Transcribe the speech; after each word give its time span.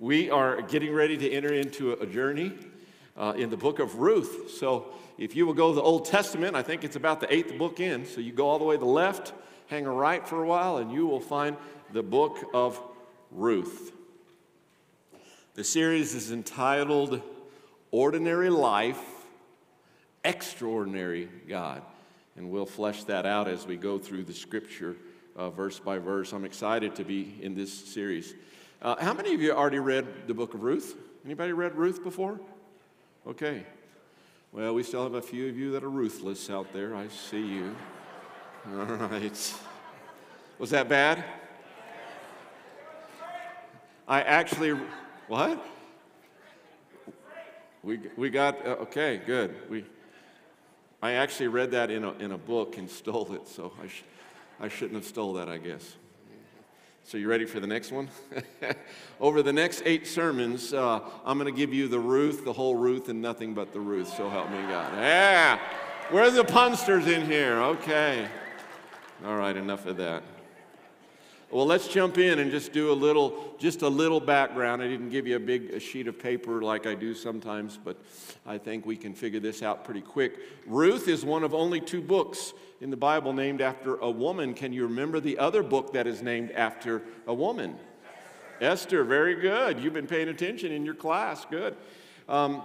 We 0.00 0.30
are 0.30 0.62
getting 0.62 0.92
ready 0.92 1.16
to 1.16 1.28
enter 1.28 1.52
into 1.52 1.90
a 1.94 2.06
journey 2.06 2.52
uh, 3.16 3.32
in 3.36 3.50
the 3.50 3.56
book 3.56 3.80
of 3.80 3.96
Ruth. 3.96 4.52
So, 4.56 4.92
if 5.18 5.34
you 5.34 5.44
will 5.44 5.54
go 5.54 5.70
to 5.70 5.74
the 5.74 5.82
Old 5.82 6.04
Testament, 6.04 6.54
I 6.54 6.62
think 6.62 6.84
it's 6.84 6.94
about 6.94 7.18
the 7.18 7.34
eighth 7.34 7.58
book 7.58 7.80
in. 7.80 8.06
So, 8.06 8.20
you 8.20 8.30
go 8.30 8.46
all 8.48 8.60
the 8.60 8.64
way 8.64 8.76
to 8.76 8.78
the 8.78 8.86
left, 8.86 9.32
hang 9.66 9.86
a 9.86 9.92
right 9.92 10.24
for 10.24 10.44
a 10.44 10.46
while, 10.46 10.76
and 10.76 10.92
you 10.92 11.08
will 11.08 11.18
find 11.18 11.56
the 11.92 12.04
book 12.04 12.38
of 12.54 12.80
Ruth. 13.32 13.90
The 15.54 15.64
series 15.64 16.14
is 16.14 16.30
entitled 16.30 17.20
Ordinary 17.90 18.50
Life, 18.50 19.02
Extraordinary 20.24 21.28
God. 21.48 21.82
And 22.36 22.52
we'll 22.52 22.66
flesh 22.66 23.02
that 23.04 23.26
out 23.26 23.48
as 23.48 23.66
we 23.66 23.76
go 23.76 23.98
through 23.98 24.22
the 24.22 24.32
scripture 24.32 24.94
uh, 25.34 25.50
verse 25.50 25.80
by 25.80 25.98
verse. 25.98 26.32
I'm 26.32 26.44
excited 26.44 26.94
to 26.96 27.04
be 27.04 27.36
in 27.40 27.56
this 27.56 27.72
series. 27.72 28.34
Uh, 28.80 28.94
how 29.02 29.12
many 29.12 29.34
of 29.34 29.42
you 29.42 29.52
already 29.52 29.80
read 29.80 30.28
the 30.28 30.34
book 30.34 30.54
of 30.54 30.62
Ruth? 30.62 30.96
Anybody 31.24 31.52
read 31.52 31.74
Ruth 31.74 32.04
before? 32.04 32.38
Okay. 33.26 33.64
Well, 34.52 34.72
we 34.72 34.84
still 34.84 35.02
have 35.02 35.14
a 35.14 35.22
few 35.22 35.48
of 35.48 35.58
you 35.58 35.72
that 35.72 35.82
are 35.82 35.90
ruthless 35.90 36.48
out 36.48 36.72
there. 36.72 36.94
I 36.94 37.08
see 37.08 37.44
you. 37.44 37.74
All 38.70 38.84
right. 38.84 39.54
Was 40.60 40.70
that 40.70 40.88
bad? 40.88 41.24
I 44.06 44.22
actually, 44.22 44.78
what? 45.26 45.64
We, 47.82 47.98
we 48.16 48.30
got, 48.30 48.64
uh, 48.64 48.70
okay, 48.82 49.20
good. 49.26 49.54
We, 49.68 49.84
I 51.02 51.12
actually 51.12 51.48
read 51.48 51.72
that 51.72 51.90
in 51.90 52.04
a, 52.04 52.12
in 52.14 52.32
a 52.32 52.38
book 52.38 52.78
and 52.78 52.88
stole 52.88 53.32
it, 53.32 53.48
so 53.48 53.72
I, 53.82 53.88
sh- 53.88 54.04
I 54.60 54.68
shouldn't 54.68 54.94
have 54.94 55.04
stole 55.04 55.34
that, 55.34 55.48
I 55.48 55.58
guess. 55.58 55.96
So, 57.08 57.16
you 57.16 57.26
ready 57.26 57.46
for 57.46 57.58
the 57.58 57.66
next 57.66 57.90
one? 57.90 58.10
Over 59.20 59.42
the 59.42 59.50
next 59.50 59.82
eight 59.86 60.06
sermons, 60.06 60.74
uh, 60.74 61.00
I'm 61.24 61.38
going 61.38 61.50
to 61.50 61.58
give 61.58 61.72
you 61.72 61.88
the 61.88 61.98
Ruth, 61.98 62.44
the 62.44 62.52
whole 62.52 62.74
Ruth, 62.74 63.08
and 63.08 63.22
nothing 63.22 63.54
but 63.54 63.72
the 63.72 63.80
Ruth. 63.80 64.14
So 64.14 64.28
help 64.28 64.50
me 64.50 64.58
God. 64.68 64.92
Yeah. 64.92 65.58
Where 66.10 66.24
are 66.24 66.30
the 66.30 66.44
punsters 66.44 67.06
in 67.06 67.24
here? 67.24 67.62
Okay. 67.62 68.28
All 69.24 69.38
right, 69.38 69.56
enough 69.56 69.86
of 69.86 69.96
that. 69.96 70.22
Well, 71.50 71.64
let's 71.64 71.88
jump 71.88 72.18
in 72.18 72.40
and 72.40 72.50
just 72.50 72.74
do 72.74 72.92
a 72.92 72.92
little, 72.92 73.54
just 73.58 73.80
a 73.80 73.88
little 73.88 74.20
background. 74.20 74.82
I 74.82 74.86
didn't 74.86 75.08
give 75.08 75.26
you 75.26 75.36
a 75.36 75.40
big 75.40 75.70
a 75.70 75.80
sheet 75.80 76.06
of 76.06 76.18
paper 76.18 76.60
like 76.60 76.86
I 76.86 76.94
do 76.94 77.14
sometimes, 77.14 77.78
but 77.82 77.96
I 78.44 78.58
think 78.58 78.84
we 78.84 78.98
can 78.98 79.14
figure 79.14 79.40
this 79.40 79.62
out 79.62 79.82
pretty 79.82 80.02
quick. 80.02 80.40
Ruth 80.66 81.08
is 81.08 81.24
one 81.24 81.44
of 81.44 81.54
only 81.54 81.80
two 81.80 82.02
books 82.02 82.52
in 82.82 82.90
the 82.90 82.98
Bible 82.98 83.32
named 83.32 83.62
after 83.62 83.96
a 83.96 84.10
woman. 84.10 84.52
Can 84.52 84.74
you 84.74 84.86
remember 84.86 85.20
the 85.20 85.38
other 85.38 85.62
book 85.62 85.94
that 85.94 86.06
is 86.06 86.20
named 86.20 86.50
after 86.50 87.02
a 87.26 87.32
woman? 87.32 87.76
Esther, 88.60 89.02
very 89.02 89.34
good. 89.36 89.80
You've 89.80 89.94
been 89.94 90.06
paying 90.06 90.28
attention 90.28 90.70
in 90.70 90.84
your 90.84 90.94
class. 90.94 91.46
Good. 91.46 91.76
Um, 92.28 92.62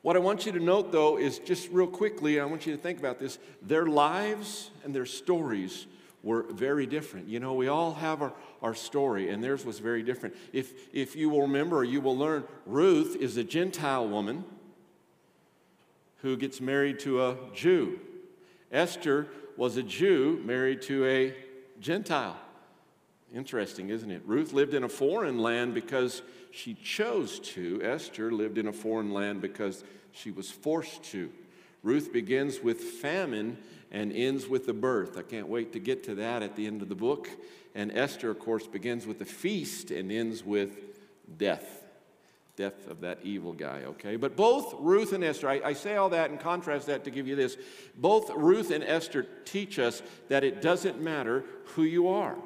what 0.00 0.16
I 0.16 0.20
want 0.20 0.46
you 0.46 0.52
to 0.52 0.60
note, 0.60 0.90
though, 0.90 1.18
is 1.18 1.38
just 1.38 1.68
real 1.70 1.86
quickly, 1.86 2.40
I 2.40 2.46
want 2.46 2.66
you 2.66 2.74
to 2.74 2.80
think 2.80 2.98
about 2.98 3.18
this. 3.18 3.38
Their 3.60 3.84
lives 3.84 4.70
and 4.84 4.94
their 4.94 5.06
stories 5.06 5.86
were 6.24 6.44
very 6.50 6.86
different. 6.86 7.28
You 7.28 7.38
know, 7.38 7.52
we 7.52 7.68
all 7.68 7.94
have 7.94 8.22
our, 8.22 8.32
our 8.62 8.74
story, 8.74 9.28
and 9.28 9.44
theirs 9.44 9.64
was 9.64 9.78
very 9.78 10.02
different. 10.02 10.34
If, 10.52 10.72
if 10.92 11.14
you 11.14 11.28
will 11.28 11.42
remember, 11.42 11.84
you 11.84 12.00
will 12.00 12.16
learn, 12.16 12.44
Ruth 12.66 13.16
is 13.20 13.36
a 13.36 13.44
Gentile 13.44 14.08
woman 14.08 14.44
who 16.22 16.36
gets 16.36 16.60
married 16.60 16.98
to 17.00 17.22
a 17.22 17.36
Jew. 17.54 18.00
Esther 18.72 19.28
was 19.56 19.76
a 19.76 19.82
Jew 19.82 20.40
married 20.44 20.82
to 20.82 21.04
a 21.04 21.34
Gentile. 21.78 22.38
Interesting, 23.34 23.90
isn't 23.90 24.10
it? 24.10 24.22
Ruth 24.24 24.52
lived 24.52 24.74
in 24.74 24.84
a 24.84 24.88
foreign 24.88 25.38
land 25.38 25.74
because 25.74 26.22
she 26.50 26.74
chose 26.74 27.40
to. 27.40 27.82
Esther 27.82 28.32
lived 28.32 28.58
in 28.58 28.68
a 28.68 28.72
foreign 28.72 29.12
land 29.12 29.42
because 29.42 29.84
she 30.12 30.30
was 30.30 30.50
forced 30.50 31.02
to. 31.04 31.30
Ruth 31.82 32.12
begins 32.12 32.60
with 32.60 32.80
famine 32.80 33.58
and 33.94 34.12
ends 34.12 34.48
with 34.48 34.66
the 34.66 34.72
birth. 34.72 35.16
I 35.16 35.22
can't 35.22 35.46
wait 35.46 35.72
to 35.72 35.78
get 35.78 36.02
to 36.04 36.16
that 36.16 36.42
at 36.42 36.56
the 36.56 36.66
end 36.66 36.82
of 36.82 36.88
the 36.88 36.96
book. 36.96 37.30
And 37.76 37.96
Esther, 37.96 38.28
of 38.28 38.40
course, 38.40 38.66
begins 38.66 39.06
with 39.06 39.20
the 39.20 39.24
feast 39.24 39.92
and 39.92 40.10
ends 40.10 40.44
with 40.44 40.76
death. 41.38 41.84
Death 42.56 42.88
of 42.88 43.00
that 43.02 43.20
evil 43.22 43.52
guy, 43.52 43.82
okay? 43.86 44.16
But 44.16 44.36
both 44.36 44.74
Ruth 44.78 45.12
and 45.12 45.22
Esther, 45.22 45.48
I, 45.48 45.60
I, 45.64 45.72
say 45.72 45.94
all 45.96 46.08
that 46.10 46.30
and 46.30 46.38
contrast 46.38 46.88
that 46.88 47.04
to 47.04 47.10
give 47.10 47.28
you 47.28 47.36
this. 47.36 47.56
Both 47.96 48.30
Ruth 48.30 48.72
and 48.72 48.82
Esther 48.82 49.26
teach 49.44 49.78
us 49.78 50.02
that 50.28 50.44
it 50.44 50.60
doesn't 50.60 51.00
matter 51.00 51.44
who 51.74 51.84
you 51.84 52.08
are. 52.08 52.36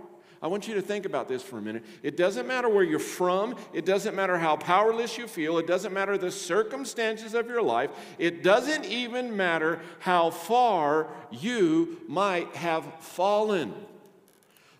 I 0.40 0.46
want 0.46 0.68
you 0.68 0.74
to 0.74 0.82
think 0.82 1.04
about 1.04 1.26
this 1.26 1.42
for 1.42 1.58
a 1.58 1.62
minute. 1.62 1.84
It 2.02 2.16
doesn't 2.16 2.46
matter 2.46 2.68
where 2.68 2.84
you're 2.84 3.00
from, 3.00 3.56
it 3.72 3.84
doesn't 3.84 4.14
matter 4.14 4.38
how 4.38 4.56
powerless 4.56 5.18
you 5.18 5.26
feel, 5.26 5.58
it 5.58 5.66
doesn't 5.66 5.92
matter 5.92 6.16
the 6.16 6.30
circumstances 6.30 7.34
of 7.34 7.48
your 7.48 7.62
life, 7.62 7.90
it 8.18 8.42
doesn't 8.42 8.84
even 8.84 9.36
matter 9.36 9.80
how 9.98 10.30
far 10.30 11.08
you 11.30 12.00
might 12.06 12.54
have 12.54 12.84
fallen. 13.00 13.74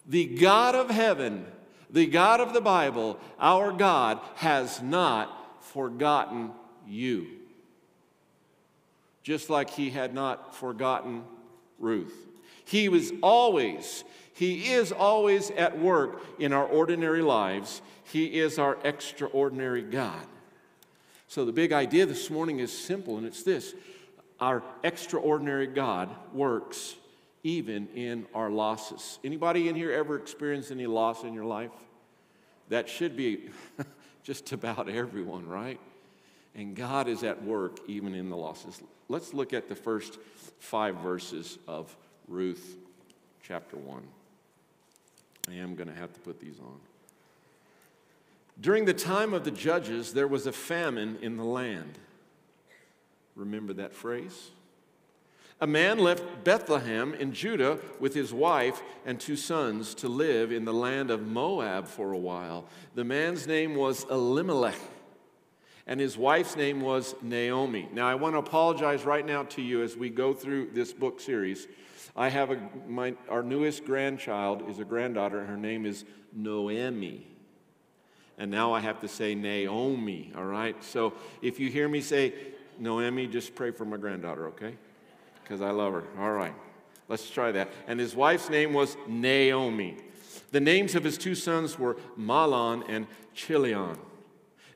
The 0.07 0.27
God 0.27 0.75
of 0.75 0.91
heaven, 0.91 1.45
the 1.91 2.07
God 2.07 2.41
of 2.41 2.53
the 2.53 2.61
Bible, 2.61 3.19
our 3.41 3.73
God, 3.73 4.21
has 4.37 4.81
not 4.81 5.63
forgotten 5.65 6.53
you. 6.87 7.27
Just 9.23 9.51
like 9.51 9.71
he 9.71 9.91
had 9.91 10.15
not 10.15 10.55
forgotten 10.55 11.25
Ruth. 11.79 12.15
He 12.65 12.89
was 12.89 13.13
always 13.23 14.05
he 14.39 14.73
is 14.73 14.93
always 14.93 15.51
at 15.51 15.77
work 15.81 16.25
in 16.39 16.53
our 16.53 16.65
ordinary 16.65 17.23
lives. 17.23 17.83
He 18.05 18.39
is 18.39 18.57
our 18.57 18.79
extraordinary 18.85 19.83
God. 19.83 20.25
So 21.27 21.45
the 21.45 21.51
big 21.51 21.73
idea 21.73 22.07
this 22.07 22.31
morning 22.31 22.61
is 22.61 22.71
simple, 22.71 23.17
and 23.19 23.27
it's 23.27 23.43
this 23.43 23.75
our 24.39 24.63
extraordinary 24.85 25.67
God 25.67 26.09
works 26.33 26.95
even 27.43 27.89
in 27.97 28.27
our 28.33 28.49
losses. 28.49 29.19
Anybody 29.25 29.69
in 29.69 29.75
here 29.75 29.91
ever 29.91 30.15
experienced 30.15 30.71
any 30.71 30.87
loss 30.87 31.25
in 31.25 31.35
your 31.35 31.45
life? 31.45 31.73
That 32.69 32.89
should 32.89 33.17
be 33.17 33.51
just 34.23 34.53
about 34.53 34.89
everyone, 34.89 35.49
right? 35.49 35.81
And 36.55 36.77
God 36.77 37.09
is 37.09 37.25
at 37.25 37.43
work 37.43 37.81
even 37.89 38.15
in 38.15 38.31
the 38.31 38.37
losses. 38.37 38.81
Let's 39.09 39.35
look 39.35 39.53
at 39.53 39.69
the 39.69 39.75
first 39.75 40.17
five 40.61 40.95
verses 40.99 41.59
of 41.67 41.97
Ruth 42.29 42.77
chapter 43.43 43.77
1. 43.77 44.01
I 45.49 45.55
am 45.55 45.75
going 45.75 45.89
to 45.89 45.95
have 45.95 46.13
to 46.13 46.21
put 46.21 46.41
these 46.41 46.59
on. 46.61 46.79
During 48.61 48.85
the 48.85 48.95
time 48.95 49.33
of 49.33 49.45
the 49.45 49.51
judges, 49.51 50.13
there 50.13 50.27
was 50.27 50.47
a 50.47 50.53
famine 50.53 51.19
in 51.23 51.37
the 51.37 51.45
land. 51.45 51.99
Remember 53.37 53.73
that 53.75 53.95
phrase? 53.95 54.51
A 55.61 55.67
man 55.67 55.99
left 55.99 56.45
Bethlehem 56.45 57.15
in 57.15 57.33
Judah 57.33 57.79
with 57.99 58.15
his 58.15 58.33
wife 58.33 58.83
and 59.07 59.19
two 59.19 59.37
sons 59.37 59.95
to 59.97 60.09
live 60.09 60.53
in 60.53 60.65
the 60.65 60.73
land 60.73 61.11
of 61.11 61.27
Moab 61.27 61.89
for 61.89 62.13
a 62.13 62.19
while. 62.19 62.65
The 62.95 63.05
man's 63.05 63.47
name 63.47 63.75
was 63.75 64.05
Elimelech, 64.11 64.79
and 65.87 65.99
his 65.99 66.17
wife's 66.17 66.57
name 66.57 66.81
was 66.81 67.15
Naomi. 67.23 67.89
Now, 67.93 68.09
I 68.09 68.15
want 68.17 68.35
to 68.35 68.39
apologize 68.39 69.05
right 69.05 69.27
now 69.27 69.45
to 69.45 69.63
you 69.63 69.83
as 69.83 69.97
we 69.97 70.11
go 70.11 70.33
through 70.33 70.71
this 70.73 70.93
book 70.93 71.21
series 71.21 71.67
I 72.19 72.31
have 72.31 72.51
a, 72.51 72.59
my, 72.89 73.15
our 73.31 73.45
newest 73.45 73.85
grandchild 73.85 74.69
is 74.69 74.81
a 74.81 74.85
granddaughter, 74.85 75.39
and 75.39 75.49
her 75.49 75.57
name 75.57 75.87
is 75.87 76.05
Noemi. 76.33 77.25
And 78.37 78.51
now 78.51 78.73
I 78.73 78.81
have 78.81 79.01
to 79.03 79.09
say 79.09 79.37
Naomi, 79.37 80.33
all 80.37 80.45
right? 80.45 80.83
So 80.83 81.13
if 81.43 81.61
you 81.61 81.71
hear 81.71 81.89
me 81.89 82.01
say 82.01 82.35
Noemi, 82.77 83.29
just 83.29 83.55
pray 83.55 83.71
for 83.71 83.85
my 83.85 83.97
granddaughter, 83.99 84.49
okay? 84.49 84.75
Because 85.45 85.63
I 85.63 85.71
love 85.71 85.93
her. 85.93 86.03
All 86.19 86.33
right, 86.33 86.55
let's 87.07 87.31
try 87.31 87.53
that. 87.53 87.71
And 87.87 88.01
his 88.01 88.17
wife's 88.17 88.51
name 88.51 88.73
was 88.73 88.97
Naomi. 89.07 89.97
The 90.51 90.61
names 90.61 90.97
of 90.97 91.05
his 91.05 91.19
two 91.19 91.37
sons 91.37 91.79
were 91.79 91.99
Mahlon 92.19 92.83
and 92.89 93.07
Chilion. 93.33 93.97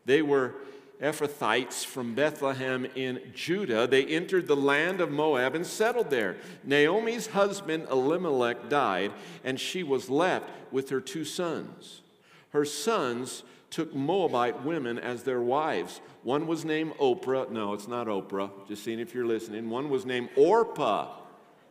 They 0.04 0.22
were 0.22 0.54
Ephrathites 1.02 1.84
from 1.84 2.14
Bethlehem 2.14 2.86
in 2.94 3.20
Judah. 3.34 3.88
They 3.88 4.04
entered 4.04 4.46
the 4.46 4.56
land 4.56 5.00
of 5.00 5.10
Moab 5.10 5.56
and 5.56 5.66
settled 5.66 6.10
there. 6.10 6.36
Naomi's 6.62 7.26
husband 7.28 7.88
Elimelech 7.90 8.68
died, 8.68 9.12
and 9.42 9.58
she 9.58 9.82
was 9.82 10.08
left 10.08 10.48
with 10.70 10.90
her 10.90 11.00
two 11.00 11.24
sons. 11.24 12.02
Her 12.50 12.64
sons 12.64 13.42
took 13.70 13.94
Moabite 13.94 14.62
women 14.64 14.98
as 14.98 15.24
their 15.24 15.40
wives. 15.40 16.00
One 16.22 16.46
was 16.46 16.64
named 16.64 16.92
Oprah. 16.98 17.50
No, 17.50 17.72
it's 17.72 17.88
not 17.88 18.06
Oprah. 18.06 18.50
Just 18.68 18.84
seeing 18.84 19.00
if 19.00 19.14
you're 19.14 19.26
listening. 19.26 19.70
One 19.70 19.88
was 19.88 20.06
named 20.06 20.28
Orpah. 20.36 21.08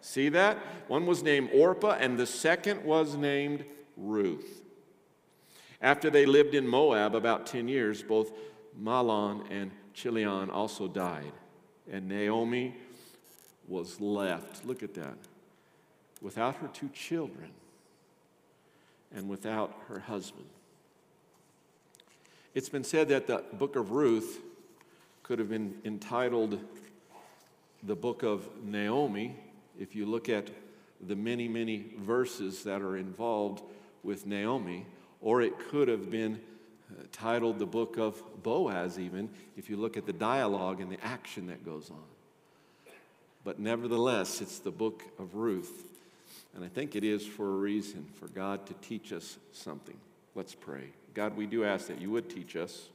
See 0.01 0.29
that? 0.29 0.57
One 0.87 1.05
was 1.05 1.23
named 1.23 1.51
Orpah, 1.53 1.97
and 1.99 2.17
the 2.17 2.25
second 2.25 2.83
was 2.83 3.15
named 3.15 3.63
Ruth. 3.95 4.63
After 5.81 6.09
they 6.09 6.25
lived 6.25 6.53
in 6.53 6.67
Moab 6.67 7.15
about 7.15 7.45
10 7.45 7.67
years, 7.67 8.03
both 8.03 8.31
Mahlon 8.81 9.45
and 9.49 9.71
Chilion 9.93 10.49
also 10.49 10.87
died. 10.87 11.31
And 11.91 12.07
Naomi 12.07 12.75
was 13.67 13.99
left, 14.01 14.65
look 14.65 14.83
at 14.83 14.93
that, 14.95 15.17
without 16.21 16.55
her 16.55 16.67
two 16.67 16.89
children 16.89 17.51
and 19.13 19.29
without 19.29 19.75
her 19.87 19.99
husband. 19.99 20.47
It's 22.53 22.69
been 22.69 22.83
said 22.83 23.09
that 23.09 23.27
the 23.27 23.43
book 23.53 23.75
of 23.75 23.91
Ruth 23.91 24.39
could 25.23 25.39
have 25.39 25.49
been 25.49 25.75
entitled 25.85 26.59
the 27.83 27.95
book 27.95 28.23
of 28.23 28.47
Naomi 28.63 29.35
if 29.79 29.95
you 29.95 30.05
look 30.05 30.29
at 30.29 30.49
the 31.07 31.15
many, 31.15 31.47
many 31.47 31.85
verses 31.97 32.63
that 32.63 32.81
are 32.81 32.97
involved 32.97 33.63
with 34.03 34.25
Naomi, 34.25 34.85
or 35.21 35.41
it 35.41 35.57
could 35.69 35.87
have 35.87 36.11
been 36.11 36.39
titled 37.11 37.59
the 37.59 37.65
book 37.65 37.97
of 37.97 38.21
Boaz, 38.43 38.99
even 38.99 39.29
if 39.57 39.69
you 39.69 39.77
look 39.77 39.97
at 39.97 40.05
the 40.05 40.13
dialogue 40.13 40.81
and 40.81 40.91
the 40.91 41.03
action 41.03 41.47
that 41.47 41.65
goes 41.65 41.89
on. 41.89 42.93
But 43.43 43.59
nevertheless, 43.59 44.41
it's 44.41 44.59
the 44.59 44.71
book 44.71 45.03
of 45.19 45.35
Ruth. 45.35 45.85
And 46.55 46.63
I 46.63 46.67
think 46.67 46.95
it 46.95 47.03
is 47.03 47.25
for 47.25 47.47
a 47.47 47.55
reason, 47.55 48.05
for 48.19 48.27
God 48.27 48.65
to 48.67 48.73
teach 48.75 49.13
us 49.13 49.37
something. 49.51 49.97
Let's 50.35 50.53
pray. 50.53 50.89
God, 51.13 51.35
we 51.35 51.45
do 51.45 51.63
ask 51.63 51.87
that 51.87 51.99
you 51.99 52.11
would 52.11 52.29
teach 52.29 52.55
us. 52.55 52.89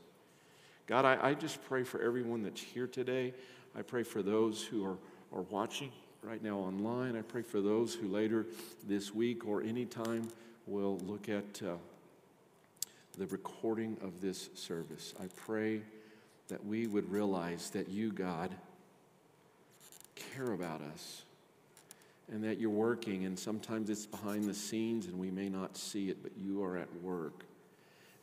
God, 0.86 1.04
I, 1.04 1.18
I 1.30 1.34
just 1.34 1.62
pray 1.64 1.82
for 1.82 2.00
everyone 2.00 2.42
that's 2.42 2.60
here 2.60 2.86
today. 2.86 3.34
I 3.76 3.82
pray 3.82 4.02
for 4.04 4.22
those 4.22 4.62
who 4.62 4.84
are, 4.84 4.96
are 5.32 5.42
watching 5.42 5.90
right 6.22 6.42
now 6.42 6.58
online. 6.58 7.16
I 7.16 7.22
pray 7.22 7.42
for 7.42 7.60
those 7.60 7.94
who 7.94 8.08
later 8.08 8.46
this 8.86 9.14
week 9.14 9.46
or 9.46 9.62
anytime 9.62 10.28
will 10.66 10.98
look 10.98 11.28
at 11.28 11.62
uh, 11.62 11.74
the 13.16 13.26
recording 13.26 13.96
of 14.02 14.20
this 14.20 14.50
service. 14.54 15.14
I 15.20 15.26
pray 15.36 15.80
that 16.48 16.64
we 16.64 16.86
would 16.86 17.10
realize 17.10 17.70
that 17.70 17.88
you, 17.88 18.12
God, 18.12 18.54
care 20.14 20.52
about 20.52 20.82
us 20.82 21.22
and 22.30 22.44
that 22.44 22.58
you're 22.58 22.70
working, 22.70 23.24
and 23.24 23.38
sometimes 23.38 23.88
it's 23.88 24.06
behind 24.06 24.44
the 24.44 24.54
scenes 24.54 25.06
and 25.06 25.18
we 25.18 25.30
may 25.30 25.48
not 25.48 25.76
see 25.76 26.10
it, 26.10 26.22
but 26.22 26.32
you 26.36 26.62
are 26.62 26.76
at 26.76 26.88
work. 27.02 27.44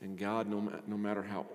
And 0.01 0.17
God, 0.17 0.47
no, 0.47 0.71
no 0.87 0.97
matter 0.97 1.23
how 1.23 1.45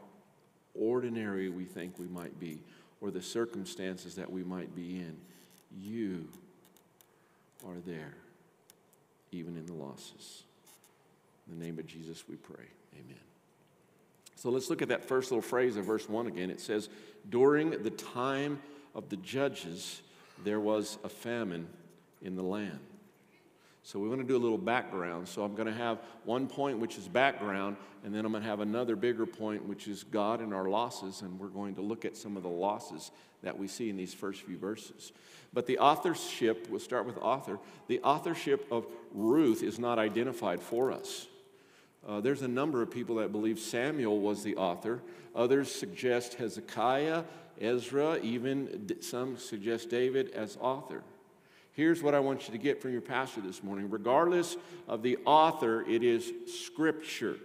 ordinary 0.74 1.48
we 1.50 1.64
think 1.64 1.98
we 1.98 2.08
might 2.08 2.38
be, 2.40 2.58
or 3.00 3.10
the 3.10 3.22
circumstances 3.22 4.14
that 4.16 4.30
we 4.30 4.42
might 4.42 4.74
be 4.74 4.96
in, 4.96 5.16
you 5.78 6.26
are 7.66 7.76
there, 7.86 8.14
even 9.30 9.56
in 9.56 9.66
the 9.66 9.74
losses. 9.74 10.42
In 11.46 11.58
the 11.58 11.64
name 11.64 11.78
of 11.78 11.86
Jesus, 11.86 12.24
we 12.28 12.36
pray. 12.36 12.66
Amen. 12.94 13.27
So 14.38 14.50
let's 14.50 14.70
look 14.70 14.82
at 14.82 14.88
that 14.90 15.04
first 15.04 15.32
little 15.32 15.42
phrase 15.42 15.76
of 15.76 15.84
verse 15.84 16.08
1 16.08 16.28
again. 16.28 16.48
It 16.48 16.60
says, 16.60 16.88
During 17.28 17.70
the 17.82 17.90
time 17.90 18.60
of 18.94 19.08
the 19.08 19.16
judges, 19.16 20.00
there 20.44 20.60
was 20.60 20.96
a 21.02 21.08
famine 21.08 21.66
in 22.22 22.36
the 22.36 22.42
land. 22.44 22.78
So 23.82 23.98
we 23.98 24.08
want 24.08 24.20
to 24.20 24.26
do 24.26 24.36
a 24.36 24.38
little 24.38 24.56
background. 24.56 25.26
So 25.26 25.42
I'm 25.42 25.56
going 25.56 25.66
to 25.66 25.74
have 25.74 25.98
one 26.24 26.46
point 26.46 26.78
which 26.78 26.96
is 26.98 27.08
background, 27.08 27.78
and 28.04 28.14
then 28.14 28.24
I'm 28.24 28.30
going 28.30 28.44
to 28.44 28.48
have 28.48 28.60
another 28.60 28.94
bigger 28.94 29.26
point 29.26 29.64
which 29.66 29.88
is 29.88 30.04
God 30.04 30.40
and 30.40 30.54
our 30.54 30.68
losses, 30.68 31.22
and 31.22 31.36
we're 31.40 31.48
going 31.48 31.74
to 31.74 31.80
look 31.80 32.04
at 32.04 32.16
some 32.16 32.36
of 32.36 32.44
the 32.44 32.48
losses 32.48 33.10
that 33.42 33.58
we 33.58 33.66
see 33.66 33.90
in 33.90 33.96
these 33.96 34.14
first 34.14 34.42
few 34.42 34.56
verses. 34.56 35.10
But 35.52 35.66
the 35.66 35.78
authorship, 35.78 36.68
we'll 36.70 36.78
start 36.78 37.06
with 37.06 37.18
author, 37.18 37.58
the 37.88 37.98
authorship 38.02 38.68
of 38.70 38.86
Ruth 39.12 39.64
is 39.64 39.80
not 39.80 39.98
identified 39.98 40.60
for 40.60 40.92
us. 40.92 41.26
Uh, 42.06 42.20
there's 42.20 42.42
a 42.42 42.48
number 42.48 42.82
of 42.82 42.90
people 42.90 43.16
that 43.16 43.32
believe 43.32 43.58
Samuel 43.58 44.20
was 44.20 44.42
the 44.42 44.56
author. 44.56 45.00
Others 45.34 45.74
suggest 45.74 46.34
Hezekiah, 46.34 47.24
Ezra, 47.60 48.18
even 48.22 48.96
some 49.00 49.36
suggest 49.36 49.90
David 49.90 50.30
as 50.30 50.56
author. 50.60 51.02
Here's 51.72 52.02
what 52.02 52.14
I 52.14 52.20
want 52.20 52.48
you 52.48 52.52
to 52.52 52.58
get 52.58 52.82
from 52.82 52.92
your 52.92 53.00
pastor 53.00 53.40
this 53.40 53.62
morning. 53.62 53.88
Regardless 53.88 54.56
of 54.88 55.02
the 55.02 55.18
author, 55.24 55.82
it 55.88 56.02
is 56.02 56.32
scripture. 56.46 57.36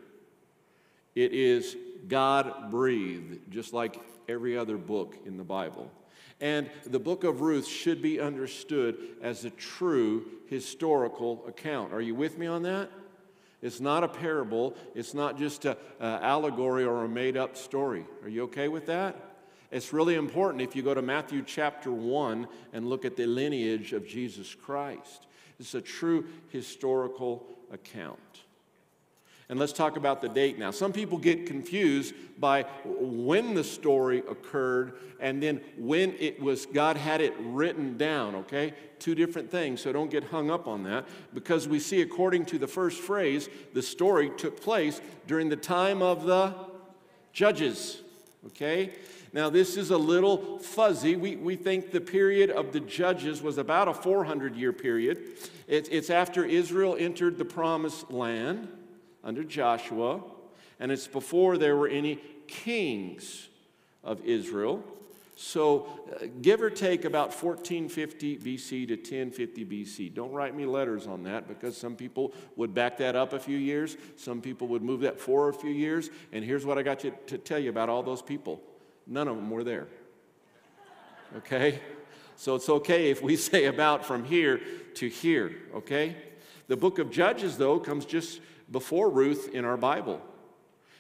It 1.13 1.33
is 1.33 1.77
God 2.07 2.71
breathed, 2.71 3.51
just 3.51 3.73
like 3.73 3.99
every 4.27 4.57
other 4.57 4.77
book 4.77 5.17
in 5.25 5.37
the 5.37 5.43
Bible. 5.43 5.91
And 6.41 6.69
the 6.85 6.99
book 6.99 7.23
of 7.23 7.41
Ruth 7.41 7.67
should 7.67 8.01
be 8.01 8.19
understood 8.19 8.97
as 9.21 9.45
a 9.45 9.49
true 9.51 10.25
historical 10.47 11.43
account. 11.47 11.93
Are 11.93 12.01
you 12.01 12.15
with 12.15 12.37
me 12.37 12.47
on 12.47 12.63
that? 12.63 12.89
It's 13.63 13.79
not 13.79 14.03
a 14.03 14.09
parable, 14.09 14.75
it's 14.93 15.13
not 15.13 15.37
just 15.37 15.65
an 15.65 15.77
allegory 16.01 16.83
or 16.83 17.05
a 17.05 17.07
made 17.07 17.37
up 17.37 17.55
story. 17.57 18.05
Are 18.21 18.29
you 18.29 18.43
okay 18.43 18.67
with 18.67 18.85
that? 18.87 19.15
It's 19.71 19.91
really 19.91 20.15
important 20.15 20.61
if 20.61 20.75
you 20.75 20.83
go 20.83 20.93
to 20.93 21.01
Matthew 21.01 21.41
chapter 21.43 21.91
1 21.91 22.47
and 22.73 22.87
look 22.87 23.05
at 23.05 23.15
the 23.15 23.25
lineage 23.25 23.93
of 23.93 24.05
Jesus 24.07 24.53
Christ. 24.53 25.27
It's 25.59 25.73
a 25.73 25.81
true 25.81 26.25
historical 26.49 27.47
account. 27.71 28.32
And 29.53 29.59
let's 29.59 29.71
talk 29.71 29.97
about 29.97 30.19
the 30.19 30.29
date 30.29 30.57
now. 30.57 30.71
Some 30.71 30.91
people 30.91 31.19
get 31.19 31.45
confused 31.45 32.15
by 32.39 32.63
when 32.83 33.53
the 33.53 33.63
story 33.63 34.23
occurred 34.27 34.93
and 35.19 35.43
then 35.43 35.61
when 35.77 36.15
it 36.17 36.41
was, 36.41 36.65
God 36.65 36.97
had 36.97 37.21
it 37.21 37.35
written 37.37 37.95
down, 37.95 38.33
okay? 38.33 38.73
Two 38.97 39.13
different 39.13 39.51
things, 39.51 39.79
so 39.79 39.93
don't 39.93 40.09
get 40.09 40.23
hung 40.23 40.49
up 40.49 40.67
on 40.67 40.81
that. 40.85 41.05
Because 41.35 41.67
we 41.67 41.79
see, 41.79 42.01
according 42.01 42.45
to 42.45 42.57
the 42.57 42.65
first 42.65 42.99
phrase, 42.99 43.47
the 43.75 43.83
story 43.83 44.31
took 44.37 44.59
place 44.59 44.99
during 45.27 45.49
the 45.49 45.55
time 45.55 46.01
of 46.01 46.25
the 46.25 46.55
judges, 47.31 48.01
okay? 48.47 48.89
Now, 49.33 49.51
this 49.51 49.77
is 49.77 49.91
a 49.91 49.97
little 49.99 50.57
fuzzy. 50.57 51.15
We, 51.15 51.35
we 51.35 51.57
think 51.57 51.91
the 51.91 52.01
period 52.01 52.49
of 52.49 52.73
the 52.73 52.79
judges 52.79 53.43
was 53.43 53.59
about 53.59 53.87
a 53.87 53.93
400 53.93 54.55
year 54.55 54.73
period. 54.73 55.21
It, 55.67 55.89
it's 55.91 56.09
after 56.09 56.43
Israel 56.43 56.95
entered 56.97 57.37
the 57.37 57.45
promised 57.45 58.09
land 58.09 58.67
under 59.23 59.43
Joshua, 59.43 60.21
and 60.79 60.91
it's 60.91 61.07
before 61.07 61.57
there 61.57 61.75
were 61.75 61.87
any 61.87 62.19
kings 62.47 63.47
of 64.03 64.23
Israel. 64.25 64.83
So, 65.35 65.87
uh, 66.21 66.27
give 66.41 66.61
or 66.61 66.69
take 66.69 67.05
about 67.05 67.33
1450 67.33 68.37
BC 68.37 68.87
to 68.87 68.95
1050 68.95 69.65
BC. 69.65 70.13
Don't 70.13 70.31
write 70.31 70.55
me 70.55 70.65
letters 70.65 71.07
on 71.07 71.23
that 71.23 71.47
because 71.47 71.75
some 71.75 71.95
people 71.95 72.33
would 72.55 72.73
back 72.73 72.97
that 72.97 73.15
up 73.15 73.33
a 73.33 73.39
few 73.39 73.57
years. 73.57 73.97
Some 74.15 74.41
people 74.41 74.67
would 74.67 74.83
move 74.83 75.01
that 75.01 75.19
forward 75.19 75.55
a 75.55 75.57
few 75.57 75.71
years. 75.71 76.11
And 76.31 76.45
here's 76.45 76.65
what 76.65 76.77
I 76.77 76.83
got 76.83 77.03
you 77.03 77.13
to 77.27 77.37
tell 77.39 77.57
you 77.57 77.69
about 77.69 77.89
all 77.89 78.03
those 78.03 78.21
people 78.21 78.61
none 79.07 79.27
of 79.27 79.35
them 79.35 79.49
were 79.49 79.63
there. 79.63 79.87
Okay? 81.37 81.79
So, 82.35 82.53
it's 82.55 82.69
okay 82.69 83.09
if 83.09 83.23
we 83.23 83.35
say 83.51 83.65
about 83.65 84.05
from 84.05 84.23
here 84.23 84.61
to 84.95 85.09
here. 85.09 85.55
Okay? 85.73 86.15
The 86.67 86.77
book 86.77 86.99
of 86.99 87.09
Judges, 87.09 87.57
though, 87.57 87.79
comes 87.79 88.05
just 88.05 88.39
before 88.73 89.09
Ruth 89.09 89.49
in 89.53 89.63
our 89.63 89.77
Bible. 89.77 90.21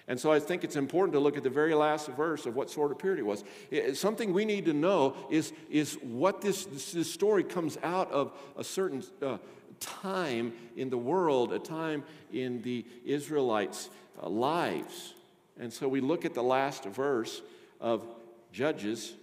And 0.07 0.19
so 0.19 0.31
I 0.31 0.39
think 0.39 0.63
it's 0.63 0.75
important 0.75 1.13
to 1.13 1.19
look 1.19 1.37
at 1.37 1.43
the 1.43 1.49
very 1.49 1.73
last 1.73 2.07
verse 2.09 2.45
of 2.45 2.55
what 2.55 2.69
sort 2.69 2.91
of 2.91 2.99
period 2.99 3.19
it 3.19 3.25
was. 3.25 3.43
It, 3.71 3.97
something 3.97 4.33
we 4.33 4.45
need 4.45 4.65
to 4.65 4.73
know 4.73 5.15
is, 5.29 5.53
is 5.69 5.95
what 6.01 6.41
this, 6.41 6.65
this, 6.65 6.91
this 6.91 7.11
story 7.11 7.43
comes 7.43 7.77
out 7.83 8.11
of 8.11 8.33
a 8.57 8.63
certain 8.63 9.03
uh, 9.21 9.37
time 9.79 10.53
in 10.75 10.89
the 10.89 10.97
world, 10.97 11.53
a 11.53 11.59
time 11.59 12.03
in 12.31 12.61
the 12.61 12.85
Israelites' 13.05 13.89
uh, 14.21 14.29
lives. 14.29 15.13
And 15.57 15.71
so 15.71 15.87
we 15.87 16.01
look 16.01 16.25
at 16.25 16.33
the 16.33 16.43
last 16.43 16.83
verse 16.85 17.41
of 17.79 18.05
Judges, 18.51 19.13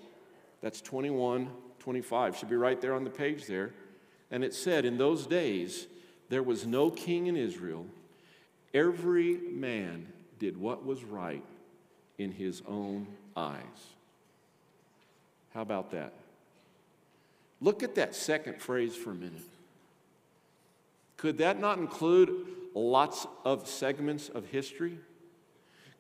that's 0.63 0.81
21, 0.81 1.51
25, 1.79 2.37
should 2.37 2.49
be 2.49 2.57
right 2.57 2.81
there 2.81 2.95
on 2.95 3.05
the 3.05 3.11
page 3.11 3.47
there. 3.47 3.75
And 4.31 4.43
it 4.43 4.55
said, 4.55 4.85
In 4.85 4.97
those 4.97 5.27
days, 5.27 5.87
there 6.31 6.43
was 6.43 6.67
no 6.67 6.91
king 6.91 7.27
in 7.27 7.37
Israel 7.37 7.87
Every 8.73 9.37
man 9.37 10.07
did 10.39 10.57
what 10.57 10.85
was 10.85 11.05
right 11.05 11.45
in 12.19 12.33
his 12.33 12.63
own 12.67 13.07
eyes. 13.37 13.63
How 15.55 15.63
about 15.63 15.91
that? 15.91 16.13
Look 17.61 17.83
at 17.83 17.97
that 17.97 18.15
second 18.15 18.61
phrase 18.61 18.97
for 18.97 19.11
a 19.11 19.15
minute. 19.15 19.43
Could 21.17 21.39
that 21.39 21.61
not 21.61 21.79
include 21.79 22.47
lots 22.75 23.27
of 23.45 23.69
segments 23.69 24.29
of 24.29 24.47
history? 24.47 24.99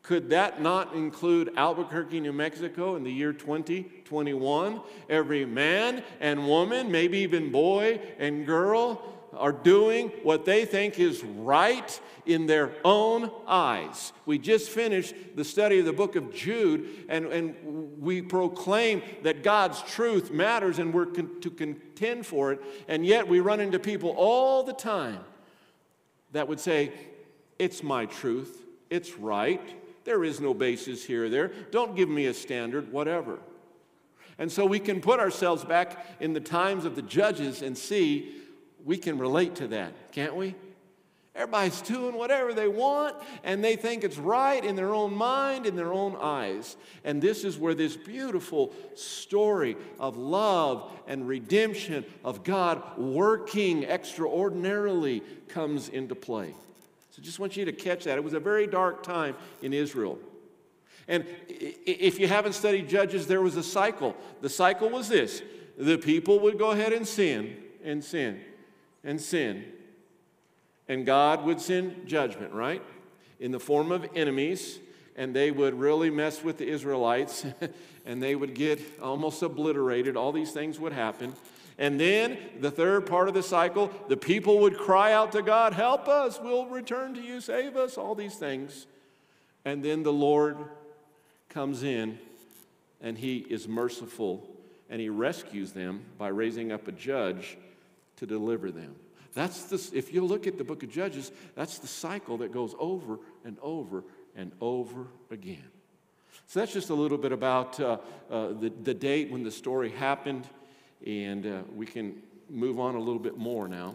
Could 0.02 0.30
that 0.30 0.62
not 0.62 0.94
include 0.94 1.52
Albuquerque, 1.56 2.20
New 2.20 2.32
Mexico 2.32 2.96
in 2.96 3.04
the 3.04 3.12
year 3.12 3.34
2021? 3.34 4.80
Every 5.10 5.44
man 5.44 6.02
and 6.20 6.48
woman, 6.48 6.90
maybe 6.90 7.18
even 7.18 7.52
boy 7.52 8.00
and 8.18 8.46
girl, 8.46 9.02
are 9.36 9.52
doing 9.52 10.08
what 10.22 10.44
they 10.44 10.64
think 10.64 10.98
is 10.98 11.22
right 11.22 12.00
in 12.26 12.46
their 12.46 12.72
own 12.84 13.30
eyes. 13.46 14.12
We 14.26 14.38
just 14.38 14.70
finished 14.70 15.14
the 15.36 15.44
study 15.44 15.78
of 15.78 15.84
the 15.84 15.92
book 15.92 16.16
of 16.16 16.34
Jude, 16.34 17.06
and, 17.08 17.26
and 17.26 18.00
we 18.00 18.22
proclaim 18.22 19.02
that 19.22 19.42
God's 19.42 19.82
truth 19.82 20.30
matters 20.30 20.78
and 20.78 20.92
we're 20.92 21.06
con- 21.06 21.40
to 21.40 21.50
contend 21.50 22.26
for 22.26 22.52
it, 22.52 22.60
and 22.88 23.04
yet 23.06 23.26
we 23.26 23.40
run 23.40 23.60
into 23.60 23.78
people 23.78 24.10
all 24.10 24.62
the 24.62 24.72
time 24.72 25.20
that 26.32 26.48
would 26.48 26.60
say, 26.60 26.92
It's 27.58 27.82
my 27.82 28.06
truth, 28.06 28.64
it's 28.90 29.16
right, 29.16 29.62
there 30.04 30.24
is 30.24 30.40
no 30.40 30.54
basis 30.54 31.04
here 31.04 31.26
or 31.26 31.28
there, 31.28 31.48
don't 31.70 31.94
give 31.94 32.08
me 32.08 32.26
a 32.26 32.34
standard, 32.34 32.90
whatever. 32.92 33.38
And 34.38 34.50
so 34.50 34.64
we 34.64 34.78
can 34.78 35.02
put 35.02 35.20
ourselves 35.20 35.64
back 35.64 36.06
in 36.18 36.32
the 36.32 36.40
times 36.40 36.86
of 36.86 36.96
the 36.96 37.02
judges 37.02 37.60
and 37.60 37.76
see 37.76 38.40
we 38.84 38.96
can 38.96 39.18
relate 39.18 39.56
to 39.56 39.68
that, 39.68 40.12
can't 40.12 40.36
we? 40.36 40.54
Everybody's 41.34 41.80
doing 41.80 42.16
whatever 42.16 42.52
they 42.52 42.66
want, 42.66 43.14
and 43.44 43.62
they 43.62 43.76
think 43.76 44.02
it's 44.02 44.18
right 44.18 44.64
in 44.64 44.74
their 44.74 44.92
own 44.92 45.14
mind, 45.14 45.64
in 45.64 45.76
their 45.76 45.92
own 45.92 46.16
eyes. 46.20 46.76
And 47.04 47.22
this 47.22 47.44
is 47.44 47.56
where 47.56 47.74
this 47.74 47.96
beautiful 47.96 48.72
story 48.96 49.76
of 50.00 50.16
love 50.16 50.92
and 51.06 51.28
redemption, 51.28 52.04
of 52.24 52.42
God 52.42 52.82
working 52.98 53.84
extraordinarily, 53.84 55.22
comes 55.46 55.88
into 55.88 56.16
play. 56.16 56.52
So 57.10 57.22
just 57.22 57.38
want 57.38 57.56
you 57.56 57.64
to 57.64 57.72
catch 57.72 58.04
that. 58.04 58.18
It 58.18 58.24
was 58.24 58.34
a 58.34 58.40
very 58.40 58.66
dark 58.66 59.04
time 59.04 59.36
in 59.62 59.72
Israel. 59.72 60.18
And 61.06 61.24
if 61.48 62.18
you 62.18 62.26
haven't 62.26 62.52
studied 62.54 62.88
Judges, 62.88 63.28
there 63.28 63.40
was 63.40 63.56
a 63.56 63.62
cycle. 63.62 64.16
The 64.40 64.48
cycle 64.48 64.90
was 64.90 65.08
this 65.08 65.42
the 65.78 65.96
people 65.96 66.40
would 66.40 66.58
go 66.58 66.72
ahead 66.72 66.92
and 66.92 67.06
sin 67.06 67.56
and 67.82 68.04
sin 68.04 68.40
and 69.04 69.20
sin. 69.20 69.64
And 70.88 71.06
God 71.06 71.44
would 71.44 71.60
send 71.60 72.06
judgment, 72.06 72.52
right? 72.52 72.82
In 73.38 73.52
the 73.52 73.60
form 73.60 73.92
of 73.92 74.06
enemies. 74.14 74.78
And 75.16 75.34
they 75.34 75.50
would 75.50 75.78
really 75.78 76.10
mess 76.10 76.42
with 76.42 76.58
the 76.58 76.66
Israelites 76.66 77.44
and 78.06 78.22
they 78.22 78.34
would 78.34 78.54
get 78.54 78.80
almost 79.00 79.42
obliterated. 79.42 80.16
All 80.16 80.32
these 80.32 80.52
things 80.52 80.78
would 80.80 80.92
happen. 80.92 81.34
And 81.78 81.98
then 81.98 82.38
the 82.60 82.70
third 82.70 83.06
part 83.06 83.28
of 83.28 83.34
the 83.34 83.42
cycle, 83.42 83.90
the 84.08 84.16
people 84.16 84.58
would 84.60 84.76
cry 84.76 85.12
out 85.12 85.32
to 85.32 85.42
God, 85.42 85.72
Help 85.72 86.08
us, 86.08 86.38
we'll 86.42 86.66
return 86.66 87.14
to 87.14 87.20
you, 87.20 87.40
save 87.40 87.76
us, 87.76 87.96
all 87.96 88.14
these 88.14 88.36
things. 88.36 88.86
And 89.64 89.82
then 89.82 90.02
the 90.02 90.12
Lord 90.12 90.58
comes 91.48 91.82
in 91.82 92.18
and 93.00 93.16
he 93.16 93.38
is 93.38 93.66
merciful 93.68 94.46
and 94.88 95.00
he 95.00 95.08
rescues 95.08 95.72
them 95.72 96.02
by 96.18 96.28
raising 96.28 96.72
up 96.72 96.88
a 96.88 96.92
judge 96.92 97.56
to 98.20 98.26
deliver 98.26 98.70
them. 98.70 98.94
That's 99.32 99.64
the, 99.64 99.96
if 99.96 100.12
you 100.12 100.24
look 100.24 100.46
at 100.46 100.58
the 100.58 100.64
book 100.64 100.82
of 100.82 100.90
Judges, 100.90 101.32
that's 101.54 101.78
the 101.78 101.86
cycle 101.86 102.38
that 102.38 102.52
goes 102.52 102.74
over 102.78 103.18
and 103.44 103.56
over 103.62 104.04
and 104.36 104.52
over 104.60 105.06
again. 105.30 105.64
So 106.46 106.60
that's 106.60 106.72
just 106.72 106.90
a 106.90 106.94
little 106.94 107.16
bit 107.16 107.32
about 107.32 107.80
uh, 107.80 107.98
uh, 108.30 108.48
the, 108.48 108.72
the 108.82 108.92
date 108.92 109.30
when 109.30 109.42
the 109.42 109.50
story 109.50 109.90
happened, 109.90 110.46
and 111.06 111.46
uh, 111.46 111.62
we 111.74 111.86
can 111.86 112.20
move 112.50 112.78
on 112.78 112.94
a 112.94 112.98
little 112.98 113.20
bit 113.20 113.38
more 113.38 113.68
now 113.68 113.94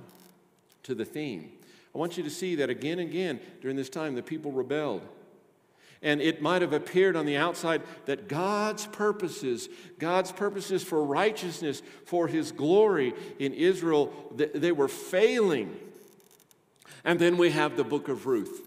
to 0.84 0.96
the 0.96 1.06
theme. 1.06 1.52
I 1.94 1.98
want 1.98 2.18
you 2.18 2.24
to 2.24 2.30
see 2.30 2.56
that 2.56 2.70
again 2.70 3.00
and 3.00 3.10
again 3.10 3.40
during 3.62 3.78
this 3.78 3.90
time 3.90 4.16
the 4.16 4.24
people 4.24 4.52
rebelled. 4.52 5.02
And 6.02 6.22
it 6.22 6.42
might 6.42 6.62
have 6.62 6.74
appeared 6.74 7.16
on 7.16 7.26
the 7.26 7.38
outside 7.38 7.82
that 8.06 8.28
God's 8.28 8.86
purposes, 8.86 9.70
God's 9.98 10.32
purposes 10.32 10.84
for 10.84 11.04
righteousness, 11.04 11.82
for 12.06 12.28
his 12.28 12.52
glory 12.52 13.14
in 13.40 13.54
Israel, 13.54 14.14
they 14.36 14.72
were 14.72 14.88
failing. 14.88 15.76
And 17.04 17.20
then 17.20 17.38
we 17.38 17.52
have 17.52 17.78
the 17.78 17.84
book 17.84 18.08
of 18.08 18.26
Ruth. 18.26 18.62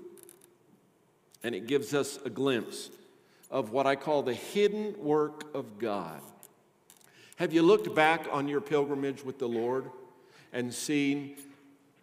And 1.42 1.54
it 1.54 1.66
gives 1.66 1.94
us 1.94 2.18
a 2.24 2.30
glimpse 2.30 2.90
of 3.50 3.70
what 3.70 3.86
I 3.86 3.96
call 3.96 4.22
the 4.22 4.34
hidden 4.34 4.94
work 4.98 5.54
of 5.54 5.78
God. 5.78 6.20
Have 7.36 7.52
you 7.52 7.62
looked 7.62 7.94
back 7.94 8.26
on 8.32 8.48
your 8.48 8.60
pilgrimage 8.60 9.24
with 9.24 9.38
the 9.38 9.48
Lord 9.48 9.90
and 10.52 10.74
seen 10.74 11.36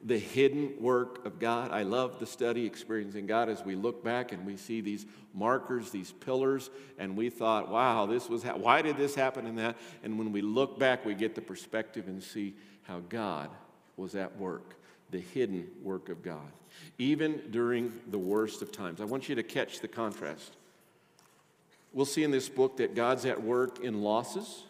the 0.05 0.19
hidden 0.19 0.71
work 0.79 1.25
of 1.25 1.39
God. 1.39 1.71
I 1.71 1.81
love 1.81 2.19
the 2.19 2.27
study 2.27 2.63
experiencing 2.63 3.25
God 3.25 3.49
as 3.49 3.65
we 3.65 3.75
look 3.75 4.03
back 4.03 4.31
and 4.31 4.45
we 4.45 4.55
see 4.55 4.79
these 4.79 5.07
markers, 5.33 5.89
these 5.89 6.11
pillars, 6.11 6.69
and 6.99 7.17
we 7.17 7.31
thought, 7.31 7.69
wow, 7.69 8.05
this 8.05 8.29
was 8.29 8.43
ha- 8.43 8.55
why 8.55 8.83
did 8.83 8.97
this 8.97 9.15
happen 9.15 9.47
and 9.47 9.57
that? 9.57 9.75
And 10.03 10.19
when 10.19 10.31
we 10.31 10.43
look 10.43 10.77
back, 10.77 11.05
we 11.05 11.15
get 11.15 11.33
the 11.33 11.41
perspective 11.41 12.07
and 12.07 12.21
see 12.21 12.53
how 12.83 12.99
God 13.09 13.49
was 13.97 14.13
at 14.13 14.37
work, 14.37 14.75
the 15.09 15.19
hidden 15.19 15.67
work 15.81 16.09
of 16.09 16.21
God, 16.21 16.51
even 16.99 17.41
during 17.49 17.91
the 18.11 18.19
worst 18.19 18.61
of 18.61 18.71
times. 18.71 19.01
I 19.01 19.05
want 19.05 19.27
you 19.27 19.33
to 19.33 19.43
catch 19.43 19.79
the 19.79 19.87
contrast. 19.87 20.55
We'll 21.93 22.05
see 22.05 22.23
in 22.23 22.29
this 22.29 22.47
book 22.47 22.77
that 22.77 22.93
God's 22.93 23.25
at 23.25 23.41
work 23.41 23.79
in 23.79 24.03
losses, 24.03 24.65